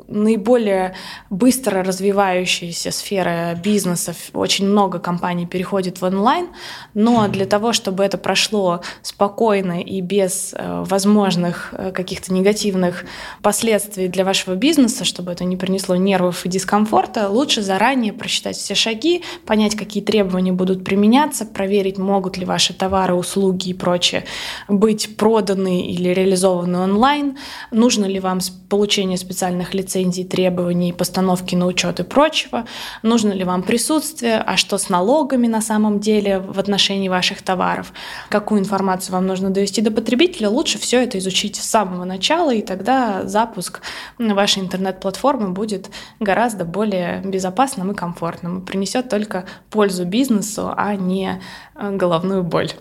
наиболее 0.08 0.96
быстро 1.30 1.84
развивающаяся 1.84 2.92
сфера 2.92 3.56
бизнеса. 3.56 4.16
Очень 4.34 4.68
много 4.68 5.00
компаний 5.00 5.46
переходит 5.46 6.02
в 6.02 6.04
онлайн, 6.04 6.48
но 6.94 7.28
для 7.28 7.46
того, 7.46 7.74
чтобы 7.74 8.04
это 8.04 8.18
прошло 8.18 8.82
спокойно 9.02 9.82
и 9.82 10.02
без 10.02 10.54
э, 10.54 10.84
возможных 10.86 11.74
э, 11.74 11.92
каких-то 11.92 12.34
негативных 12.34 13.06
последствий 13.42 14.08
для 14.08 14.24
вашего 14.24 14.56
бизнеса, 14.56 15.06
чтобы 15.06 15.32
это 15.32 15.44
не 15.50 15.58
принесло 15.58 15.96
нервов 15.96 16.46
и 16.46 16.50
дискомфорта, 16.50 17.30
лучше 17.30 17.62
заранее 17.62 18.14
просчитать 18.14 18.58
все 18.58 18.76
шаги, 18.76 19.24
понять, 19.46 19.76
какие 19.76 20.04
требования 20.04 20.52
будут 20.52 20.84
применяться, 20.84 21.46
проверить, 21.46 21.98
могут 21.98 22.38
ли 22.38 22.46
ваши 22.46 22.74
товары, 22.74 23.14
услуги 23.14 23.70
и 23.70 23.74
прочее 23.74 24.26
быть 24.68 25.18
проданы 25.18 25.88
или 25.88 26.10
реализованы 26.10 26.80
онлайн, 26.80 27.38
нужно 27.72 28.06
ли 28.06 28.20
вам 28.20 28.40
получение 28.70 29.18
специальных 29.18 29.74
лицензий, 29.74 30.24
требований, 30.24 30.94
постановки 30.94 31.56
на 31.56 31.68
учет 31.68 32.00
и 32.00 32.04
прочего, 32.04 32.66
нужно 33.04 33.32
ли 33.32 33.44
вам 33.44 33.64
присутствие, 33.64 34.38
а 34.38 34.58
что 34.58 34.78
с 34.78 34.90
налогами 34.90 35.48
на 35.48 35.62
самом 35.62 36.00
деле 36.00 36.40
в 36.40 36.60
отношении 36.60 37.10
ваших 37.10 37.42
товаров, 37.42 37.94
какую 38.30 38.60
информацию 38.60 39.14
вам 39.14 39.28
нужно 39.28 39.50
довести 39.50 39.82
до 39.82 39.92
потребителя, 39.92 40.50
лучше 40.50 40.78
все 40.78 41.04
это 41.04 41.18
изучить 41.18 41.56
с 41.56 41.68
самого 41.68 42.04
начала, 42.04 42.54
и 42.54 42.62
тогда 42.62 43.26
запуск 43.26 43.82
вашей 44.18 44.64
интернет-платформы 44.64 45.27
платформы 45.28 45.54
будет 45.54 45.90
гораздо 46.20 46.64
более 46.64 47.22
безопасным 47.22 47.92
и 47.92 47.96
комфортным 47.96 48.60
и 48.60 48.66
принесет 48.66 49.10
только 49.10 49.46
пользу 49.70 50.06
бизнесу, 50.06 50.72
а 50.76 50.96
не 50.96 51.42
э, 51.76 51.96
головную 51.96 52.44
боль. 52.44 52.72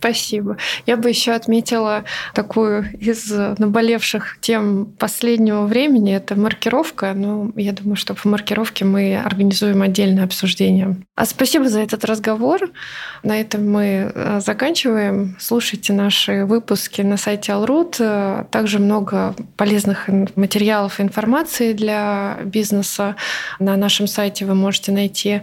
Спасибо. 0.00 0.56
Я 0.86 0.96
бы 0.96 1.10
еще 1.10 1.32
отметила 1.32 2.04
такую 2.32 2.90
из 2.98 3.30
наболевших 3.30 4.38
тем 4.40 4.86
последнего 4.86 5.66
времени. 5.66 6.14
Это 6.14 6.36
маркировка. 6.36 7.12
Ну, 7.14 7.52
я 7.54 7.72
думаю, 7.72 7.96
что 7.96 8.14
по 8.14 8.26
маркировке 8.26 8.86
мы 8.86 9.20
организуем 9.20 9.82
отдельное 9.82 10.24
обсуждение. 10.24 10.96
А 11.16 11.26
спасибо 11.26 11.68
за 11.68 11.80
этот 11.80 12.06
разговор. 12.06 12.70
На 13.22 13.38
этом 13.38 13.70
мы 13.70 14.10
э, 14.14 14.40
заканчиваем. 14.40 15.36
Слушайте 15.38 15.92
наши 15.92 16.46
выпуски 16.46 17.02
на 17.02 17.18
сайте 17.18 17.52
Alroot. 17.52 18.48
Также 18.48 18.78
много 18.78 19.34
полезных 19.58 20.08
материалов 20.34 20.98
и 20.98 21.02
информации 21.02 21.74
для 21.74 22.38
бизнеса 22.42 23.16
на 23.58 23.76
нашем 23.76 24.06
сайте 24.06 24.46
вы 24.46 24.54
можете 24.54 24.92
найти. 24.92 25.42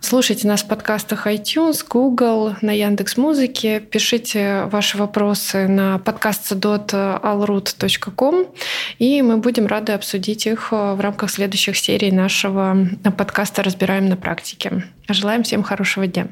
Слушайте 0.00 0.48
нас 0.48 0.64
в 0.64 0.66
подкастах 0.66 1.28
iTunes, 1.28 1.84
Google, 1.88 2.56
на 2.60 2.72
Яндекс 2.72 3.16
Музыке. 3.16 3.83
Пишите 3.90 4.64
ваши 4.64 4.98
вопросы 4.98 5.68
на 5.68 5.96
podcast.alroot.com, 5.96 8.46
и 8.98 9.22
мы 9.22 9.36
будем 9.38 9.66
рады 9.66 9.92
обсудить 9.92 10.46
их 10.46 10.72
в 10.72 11.00
рамках 11.00 11.30
следующих 11.30 11.76
серий 11.76 12.10
нашего 12.10 12.76
подкаста 13.16 13.62
«Разбираем 13.62 14.08
на 14.08 14.16
практике». 14.16 14.82
Желаем 15.08 15.42
всем 15.42 15.62
хорошего 15.62 16.06
дня. 16.06 16.28